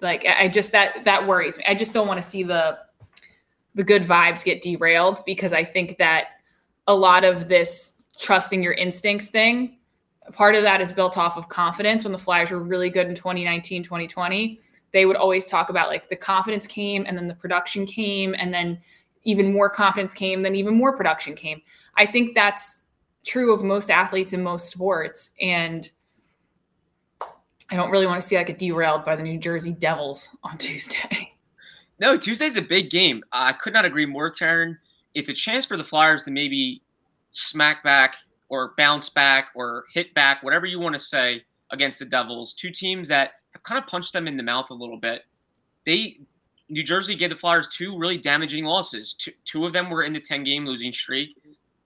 like 0.00 0.24
i 0.26 0.48
just 0.48 0.72
that 0.72 1.04
that 1.04 1.26
worries 1.26 1.58
me. 1.58 1.64
I 1.66 1.74
just 1.74 1.92
don't 1.92 2.06
want 2.06 2.22
to 2.22 2.28
see 2.28 2.42
the 2.42 2.78
the 3.74 3.82
good 3.82 4.04
vibes 4.04 4.44
get 4.44 4.62
derailed 4.62 5.24
because 5.26 5.52
i 5.52 5.64
think 5.64 5.98
that 5.98 6.26
a 6.86 6.94
lot 6.94 7.24
of 7.24 7.48
this 7.48 7.94
trusting 8.20 8.62
your 8.62 8.74
instincts 8.74 9.30
thing 9.30 9.78
part 10.32 10.54
of 10.54 10.62
that 10.62 10.80
is 10.80 10.90
built 10.90 11.18
off 11.18 11.36
of 11.36 11.50
confidence. 11.50 12.02
When 12.02 12.12
the 12.12 12.18
flyers 12.18 12.50
were 12.50 12.62
really 12.62 12.88
good 12.88 13.08
in 13.08 13.14
2019 13.14 13.82
2020 13.82 14.60
they 14.92 15.06
would 15.06 15.16
always 15.16 15.48
talk 15.48 15.70
about 15.70 15.88
like 15.88 16.08
the 16.08 16.16
confidence 16.16 16.68
came 16.68 17.04
and 17.06 17.18
then 17.18 17.26
the 17.26 17.34
production 17.34 17.84
came 17.84 18.32
and 18.38 18.54
then 18.54 18.78
even 19.24 19.52
more 19.52 19.68
confidence 19.68 20.14
came 20.14 20.42
then 20.42 20.54
even 20.54 20.76
more 20.76 20.96
production 20.96 21.34
came 21.34 21.60
I 21.96 22.06
think 22.06 22.34
that's 22.34 22.82
true 23.24 23.52
of 23.52 23.62
most 23.62 23.90
athletes 23.90 24.32
in 24.32 24.42
most 24.42 24.70
sports. 24.70 25.30
And 25.40 25.90
I 27.70 27.76
don't 27.76 27.90
really 27.90 28.06
want 28.06 28.20
to 28.20 28.26
see 28.26 28.36
like 28.36 28.50
a 28.50 28.56
derailed 28.56 29.04
by 29.04 29.16
the 29.16 29.22
New 29.22 29.38
Jersey 29.38 29.72
Devils 29.72 30.28
on 30.42 30.58
Tuesday. 30.58 31.32
No, 32.00 32.16
Tuesday's 32.16 32.56
a 32.56 32.62
big 32.62 32.90
game. 32.90 33.22
I 33.32 33.52
could 33.52 33.72
not 33.72 33.84
agree 33.84 34.06
more, 34.06 34.30
Taryn. 34.30 34.76
It's 35.14 35.30
a 35.30 35.34
chance 35.34 35.64
for 35.64 35.76
the 35.76 35.84
Flyers 35.84 36.24
to 36.24 36.30
maybe 36.30 36.82
smack 37.30 37.82
back 37.84 38.16
or 38.48 38.74
bounce 38.76 39.08
back 39.08 39.48
or 39.54 39.84
hit 39.92 40.12
back, 40.14 40.42
whatever 40.42 40.66
you 40.66 40.80
want 40.80 40.94
to 40.94 40.98
say, 40.98 41.42
against 41.70 42.00
the 42.00 42.04
Devils. 42.04 42.52
Two 42.52 42.70
teams 42.70 43.08
that 43.08 43.32
have 43.52 43.62
kind 43.62 43.80
of 43.80 43.88
punched 43.88 44.12
them 44.12 44.26
in 44.26 44.36
the 44.36 44.42
mouth 44.42 44.70
a 44.70 44.74
little 44.74 44.98
bit. 44.98 45.22
They 45.86 46.18
New 46.68 46.82
Jersey 46.82 47.14
gave 47.14 47.30
the 47.30 47.36
Flyers 47.36 47.68
two 47.68 47.98
really 47.98 48.16
damaging 48.16 48.64
losses. 48.64 49.14
Two, 49.14 49.32
two 49.44 49.66
of 49.66 49.72
them 49.72 49.90
were 49.90 50.02
in 50.02 50.12
the 50.12 50.20
10 50.20 50.44
game 50.44 50.64
losing 50.66 50.92
streak. 50.92 51.36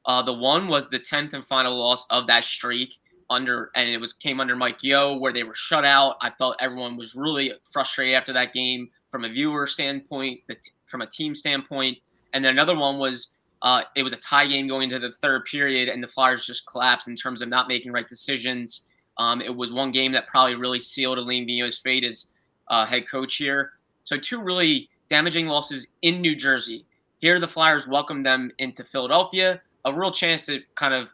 Uh, 0.07 0.23
the 0.23 0.33
one 0.33 0.69
was 0.69 0.89
the 0.89 0.99
10th 0.99 1.33
and 1.33 1.45
final 1.45 1.77
loss 1.77 2.07
of 2.11 2.27
that 2.27 2.45
streak 2.45 2.95
under, 3.31 3.71
and 3.75 3.89
it 3.91 3.99
was 3.99 4.13
came 4.13 4.41
under 4.41 4.57
Mike 4.57 4.83
Yeo 4.83 5.17
where 5.17 5.33
they 5.33 5.43
were 5.43 5.55
shut 5.55 5.85
out. 5.85 6.17
I 6.21 6.31
felt 6.31 6.57
everyone 6.61 6.97
was 6.97 7.15
really 7.15 7.53
frustrated 7.65 8.15
after 8.15 8.33
that 8.33 8.53
game 8.53 8.89
from 9.11 9.25
a 9.25 9.29
viewer 9.29 9.67
standpoint, 9.67 10.41
from 10.87 11.03
a 11.03 11.07
team 11.07 11.35
standpoint. 11.35 11.99
And 12.33 12.45
then 12.45 12.53
another 12.53 12.77
one 12.77 12.99
was 12.99 13.35
uh, 13.63 13.83
it 13.97 14.03
was 14.03 14.13
a 14.13 14.19
tie 14.19 14.47
game 14.47 14.69
going 14.69 14.85
into 14.85 14.99
the 14.99 15.11
third 15.11 15.45
period, 15.45 15.89
and 15.89 16.03
the 16.03 16.07
Flyers 16.07 16.47
just 16.47 16.67
collapsed 16.67 17.09
in 17.09 17.17
terms 17.17 17.43
of 17.43 17.49
not 17.49 17.69
making 17.69 17.93
right 17.93 18.09
decisions. 18.09 18.87
Um, 19.17 19.41
it 19.41 19.55
was 19.55 19.73
one 19.73 19.91
game 19.91 20.13
that 20.13 20.29
probably 20.29 20.55
really 20.55 20.79
sealed 20.79 21.19
Alain 21.19 21.45
Vigneault's 21.45 21.79
fate 21.79 22.05
as 22.05 22.31
uh, 22.69 22.87
head 22.87 23.09
coach 23.09 23.37
here. 23.37 23.73
So 24.09 24.17
two 24.17 24.41
really 24.41 24.89
damaging 25.11 25.49
losses 25.49 25.87
in 26.01 26.23
New 26.23 26.35
Jersey. 26.35 26.87
Here, 27.19 27.39
the 27.39 27.47
Flyers 27.47 27.87
welcome 27.87 28.23
them 28.23 28.51
into 28.59 28.83
Philadelphia 28.83 29.61
a 29.85 29.93
real 29.93 30.11
chance 30.11 30.47
to 30.47 30.61
kind 30.75 30.95
of 30.95 31.13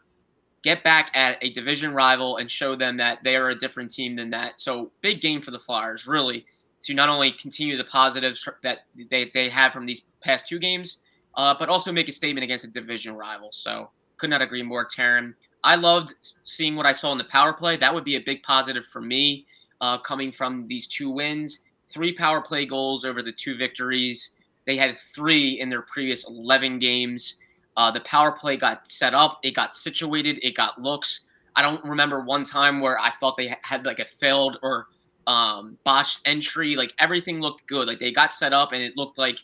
get 0.63 0.83
back 0.83 1.11
at 1.13 1.37
a 1.41 1.51
division 1.51 1.93
rival 1.93 2.37
and 2.37 2.49
show 2.49 2.75
them 2.75 2.97
that 2.97 3.19
they 3.23 3.35
are 3.35 3.49
a 3.49 3.55
different 3.57 3.91
team 3.91 4.15
than 4.15 4.29
that. 4.31 4.59
So 4.59 4.91
big 5.01 5.21
game 5.21 5.41
for 5.41 5.51
the 5.51 5.59
Flyers, 5.59 6.07
really, 6.07 6.45
to 6.83 6.93
not 6.93 7.09
only 7.09 7.31
continue 7.31 7.77
the 7.77 7.83
positives 7.83 8.47
that 8.63 8.85
they, 9.11 9.29
they 9.33 9.49
have 9.49 9.73
from 9.73 9.85
these 9.85 10.03
past 10.21 10.47
two 10.47 10.57
games, 10.57 10.99
uh, 11.35 11.53
but 11.57 11.69
also 11.69 11.91
make 11.91 12.07
a 12.07 12.13
statement 12.13 12.43
against 12.43 12.63
a 12.63 12.69
division 12.69 13.13
rival. 13.13 13.49
So 13.51 13.89
could 14.17 14.29
not 14.29 14.41
agree 14.41 14.63
more, 14.63 14.87
Taryn. 14.87 15.33
I 15.63 15.75
loved 15.75 16.13
seeing 16.45 16.75
what 16.75 16.85
I 16.85 16.93
saw 16.93 17.11
in 17.11 17.17
the 17.17 17.25
power 17.25 17.51
play. 17.51 17.75
That 17.75 17.93
would 17.93 18.05
be 18.05 18.15
a 18.15 18.21
big 18.21 18.41
positive 18.43 18.85
for 18.85 19.01
me 19.01 19.45
uh, 19.81 19.97
coming 19.97 20.31
from 20.31 20.67
these 20.67 20.87
two 20.87 21.09
wins. 21.09 21.61
Three 21.87 22.13
power 22.13 22.41
play 22.41 22.65
goals 22.65 23.05
over 23.05 23.21
the 23.21 23.31
two 23.31 23.57
victories. 23.57 24.31
They 24.65 24.77
had 24.77 24.97
three 24.97 25.59
in 25.59 25.69
their 25.69 25.83
previous 25.83 26.27
11 26.27 26.79
games. 26.79 27.39
Uh, 27.77 27.91
the 27.91 28.01
power 28.01 28.31
play 28.31 28.57
got 28.57 28.87
set 28.89 29.13
up, 29.13 29.39
it 29.43 29.51
got 29.51 29.73
situated, 29.73 30.39
it 30.41 30.55
got 30.55 30.81
looks. 30.81 31.27
I 31.55 31.61
don't 31.61 31.83
remember 31.83 32.21
one 32.21 32.43
time 32.43 32.81
where 32.81 32.99
I 32.99 33.11
thought 33.19 33.37
they 33.37 33.55
had 33.61 33.85
like 33.85 33.99
a 33.99 34.05
failed 34.05 34.57
or 34.61 34.87
um, 35.27 35.77
botched 35.83 36.21
entry. 36.25 36.75
Like 36.75 36.93
everything 36.99 37.39
looked 37.39 37.67
good. 37.67 37.87
Like 37.87 37.99
they 37.99 38.11
got 38.11 38.33
set 38.33 38.53
up 38.53 38.71
and 38.73 38.81
it 38.81 38.97
looked 38.97 39.17
like 39.17 39.37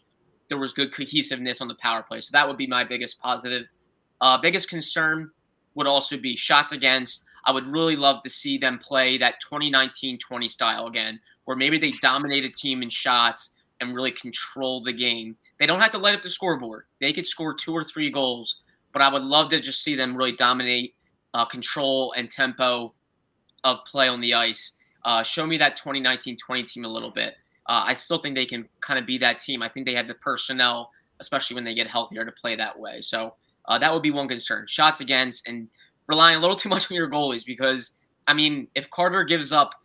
there 0.50 0.58
was 0.58 0.74
good 0.74 0.94
cohesiveness 0.94 1.62
on 1.62 1.68
the 1.68 1.76
power 1.76 2.04
play. 2.04 2.22
So 2.22 2.30
that 2.34 2.48
would 2.48 2.58
be 2.58 2.68
my 2.68 2.84
biggest 2.84 3.20
positive. 3.20 3.68
Uh, 4.20 4.38
biggest 4.40 4.70
concern 4.70 5.32
would 5.76 5.88
also 5.88 6.18
be 6.18 6.36
shots 6.36 6.72
against. 6.74 7.26
I 7.46 7.52
would 7.52 7.68
really 7.68 7.96
love 7.96 8.22
to 8.22 8.30
see 8.30 8.58
them 8.58 8.78
play 8.78 9.18
that 9.18 9.40
2019 9.42 10.18
20 10.18 10.48
style 10.48 10.88
again, 10.88 11.20
where 11.46 11.58
maybe 11.58 11.78
they 11.78 11.92
dominate 12.02 12.46
a 12.46 12.50
team 12.50 12.82
in 12.84 12.90
shots 12.90 13.54
and 13.80 13.96
really 13.96 14.12
control 14.12 14.84
the 14.84 14.94
game. 14.94 15.36
They 15.58 15.66
don't 15.66 15.82
have 15.82 15.92
to 15.92 15.98
light 15.98 16.16
up 16.16 16.22
the 16.22 16.30
scoreboard, 16.30 16.86
they 17.00 17.14
could 17.14 17.26
score 17.26 17.54
two 17.54 17.74
or 17.74 17.84
three 17.84 18.12
goals, 18.12 18.62
but 18.94 19.02
I 19.02 19.12
would 19.12 19.24
love 19.24 19.50
to 19.50 19.60
just 19.60 19.84
see 19.84 19.96
them 19.96 20.16
really 20.16 20.34
dominate 20.34 20.96
uh, 21.34 21.46
control 21.46 22.14
and 22.14 22.30
tempo 22.30 22.94
of 23.64 23.80
play 23.86 24.08
on 24.08 24.22
the 24.22 24.34
ice. 24.34 24.74
Uh, 25.04 25.24
show 25.24 25.46
me 25.46 25.58
that 25.58 25.78
2019 25.78 26.38
20 26.38 26.64
team 26.64 26.86
a 26.86 26.88
little 26.88 27.12
bit. 27.12 27.36
Uh, 27.68 27.84
I 27.86 27.94
still 27.94 28.18
think 28.18 28.36
they 28.36 28.46
can 28.46 28.68
kind 28.82 29.00
of 29.00 29.06
be 29.06 29.18
that 29.20 29.40
team. 29.40 29.62
I 29.62 29.70
think 29.70 29.86
they 29.86 29.96
have 29.96 30.08
the 30.08 30.16
personnel, 30.16 30.92
especially 31.20 31.56
when 31.56 31.64
they 31.64 31.74
get 31.74 31.88
healthier, 31.88 32.26
to 32.26 32.32
play 32.32 32.56
that 32.56 32.78
way. 32.78 33.02
So 33.02 33.36
uh, 33.66 33.78
that 33.80 33.94
would 33.94 34.02
be 34.02 34.12
one 34.12 34.28
concern. 34.28 34.66
Shots 34.68 35.02
against 35.02 35.48
and 35.48 35.68
relying 36.08 36.38
a 36.38 36.40
little 36.40 36.56
too 36.56 36.70
much 36.70 36.90
on 36.90 36.96
your 36.96 37.10
goalies 37.10 37.46
because, 37.46 37.98
I 38.28 38.34
mean, 38.34 38.68
if 38.76 38.90
Carter 38.90 39.24
gives 39.24 39.52
up 39.52 39.76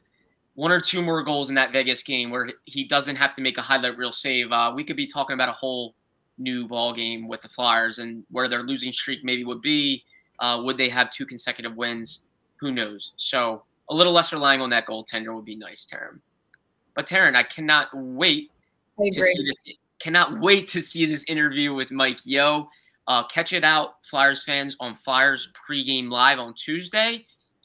one 0.54 0.72
or 0.72 0.80
two 0.80 1.02
more 1.02 1.22
goals 1.22 1.48
in 1.48 1.54
that 1.54 1.72
Vegas 1.72 2.02
game 2.02 2.30
where 2.30 2.50
he 2.64 2.84
doesn't 2.84 3.16
have 3.16 3.34
to 3.36 3.42
make 3.42 3.58
a 3.58 3.62
highlight 3.62 3.96
reel 3.96 4.12
save, 4.12 4.50
uh, 4.52 4.72
we 4.74 4.84
could 4.84 4.96
be 4.96 5.06
talking 5.06 5.34
about 5.34 5.48
a 5.48 5.52
whole 5.52 5.94
new 6.38 6.66
ball 6.66 6.92
game 6.92 7.28
with 7.28 7.42
the 7.42 7.48
Flyers 7.48 7.98
and 7.98 8.24
where 8.30 8.48
their 8.48 8.62
losing 8.62 8.92
streak 8.92 9.24
maybe 9.24 9.44
would 9.44 9.60
be. 9.60 10.02
Uh, 10.40 10.62
would 10.64 10.76
they 10.76 10.88
have 10.88 11.10
two 11.10 11.24
consecutive 11.24 11.76
wins? 11.76 12.26
Who 12.56 12.72
knows? 12.72 13.12
So 13.16 13.62
a 13.90 13.94
little 13.94 14.12
less 14.12 14.32
relying 14.32 14.60
on 14.60 14.70
that 14.70 14.86
goaltender 14.86 15.34
would 15.34 15.44
be 15.44 15.56
nice, 15.56 15.86
Taryn. 15.86 16.20
But 16.94 17.06
Taryn, 17.06 17.36
I 17.36 17.42
cannot 17.42 17.88
wait 17.92 18.50
I 18.98 19.08
to 19.10 19.22
see 19.22 19.44
this. 19.44 19.62
Cannot 19.98 20.40
wait 20.40 20.68
to 20.68 20.82
see 20.82 21.06
this 21.06 21.24
interview 21.26 21.74
with 21.74 21.90
Mike 21.90 22.18
Yeo. 22.24 22.68
Uh, 23.08 23.26
catch 23.28 23.52
it 23.52 23.64
out, 23.64 24.04
Flyers 24.04 24.42
fans, 24.44 24.76
on 24.80 24.94
Flyers 24.96 25.52
pregame 25.68 26.10
live 26.10 26.38
on 26.38 26.54
Tuesday 26.54 27.24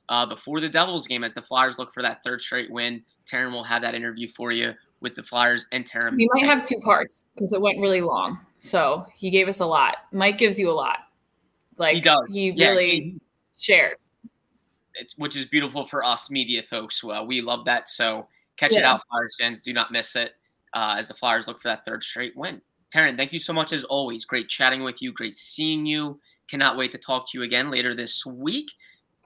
uh, 0.10 0.26
before 0.26 0.60
the 0.62 0.70
Devils 0.70 1.08
game 1.08 1.24
as 1.24 1.34
the 1.34 1.42
Flyers 1.42 1.78
look 1.80 1.92
for 1.92 2.04
that 2.04 2.24
third 2.24 2.42
straight 2.42 2.70
win. 2.70 3.04
Taryn 3.30 3.52
will 3.52 3.64
have 3.64 3.82
that 3.82 3.96
interview 3.96 4.28
for 4.28 4.52
you 4.52 4.74
with 5.00 5.16
the 5.16 5.24
Flyers 5.24 5.66
and 5.72 5.84
Taryn. 5.90 6.16
We 6.16 6.30
might 6.34 6.46
have 6.46 6.64
two 6.68 6.80
parts 6.84 7.24
because 7.34 7.54
it 7.54 7.62
went 7.62 7.80
really 7.80 8.02
long. 8.02 8.40
So 8.60 9.06
he 9.16 9.32
gave 9.32 9.48
us 9.48 9.62
a 9.62 9.66
lot. 9.66 9.96
Mike 10.12 10.38
gives 10.38 10.60
you 10.60 10.70
a 10.70 10.74
lot. 10.74 11.00
Like 11.78 11.96
he 11.96 12.02
does. 12.02 12.34
He 12.36 12.52
Yeah, 12.52 12.70
really 12.70 13.00
he- 13.02 13.22
shares. 13.58 14.12
it's, 14.96 15.18
which 15.18 15.36
is 15.36 15.46
beautiful 15.48 15.86
for 15.86 16.04
us 16.04 16.30
media 16.30 16.62
folks. 16.62 17.02
Uh, 17.04 17.24
we 17.26 17.42
love 17.42 17.66
that. 17.66 17.90
So 17.90 18.28
catch 18.58 18.74
it 18.74 18.84
out, 18.84 19.02
Flyers 19.10 19.38
fans. 19.40 19.62
Do 19.62 19.74
not 19.74 19.92
miss 19.92 20.16
it 20.16 20.34
uh, 20.74 20.96
as 21.00 21.08
the 21.08 21.16
Flyers 21.16 21.48
look 21.48 21.60
for 21.60 21.70
that 21.70 21.84
third 21.86 22.04
straight 22.04 22.36
win. 22.38 22.62
Taryn, 22.94 23.18
thank 23.18 23.32
you 23.32 23.40
so 23.40 23.54
much 23.54 23.72
as 23.72 23.84
always. 23.86 24.26
Great 24.26 24.50
chatting 24.50 24.84
with 24.84 25.02
you. 25.02 25.14
Great 25.14 25.36
seeing 25.36 25.86
you. 25.86 26.20
Cannot 26.50 26.78
wait 26.78 26.92
to 26.92 26.98
talk 26.98 27.30
to 27.32 27.38
you 27.38 27.44
again 27.44 27.72
later 27.72 27.96
this 27.96 28.26
week. 28.26 28.70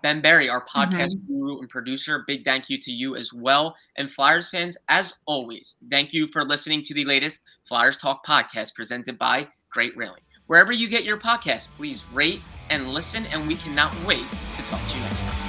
Ben 0.03 0.21
Barry, 0.21 0.49
our 0.49 0.63
mm-hmm. 0.63 0.93
podcast 0.93 1.15
guru 1.27 1.59
and 1.59 1.69
producer, 1.69 2.23
big 2.27 2.45
thank 2.45 2.69
you 2.69 2.79
to 2.79 2.91
you 2.91 3.15
as 3.15 3.33
well. 3.33 3.75
And 3.97 4.11
Flyers 4.11 4.49
fans, 4.49 4.77
as 4.87 5.15
always, 5.25 5.77
thank 5.89 6.13
you 6.13 6.27
for 6.27 6.43
listening 6.43 6.83
to 6.83 6.93
the 6.93 7.05
latest 7.05 7.43
Flyers 7.67 7.97
Talk 7.97 8.23
podcast 8.23 8.75
presented 8.75 9.17
by 9.17 9.47
Great 9.71 9.97
Railing. 9.97 10.21
Wherever 10.45 10.71
you 10.71 10.87
get 10.87 11.05
your 11.05 11.17
podcast, 11.17 11.69
please 11.75 12.05
rate 12.13 12.41
and 12.69 12.93
listen, 12.93 13.25
and 13.27 13.47
we 13.47 13.55
cannot 13.55 13.95
wait 14.05 14.25
to 14.57 14.61
talk 14.63 14.87
to 14.89 14.95
you 14.95 15.03
next 15.03 15.21
time. 15.21 15.44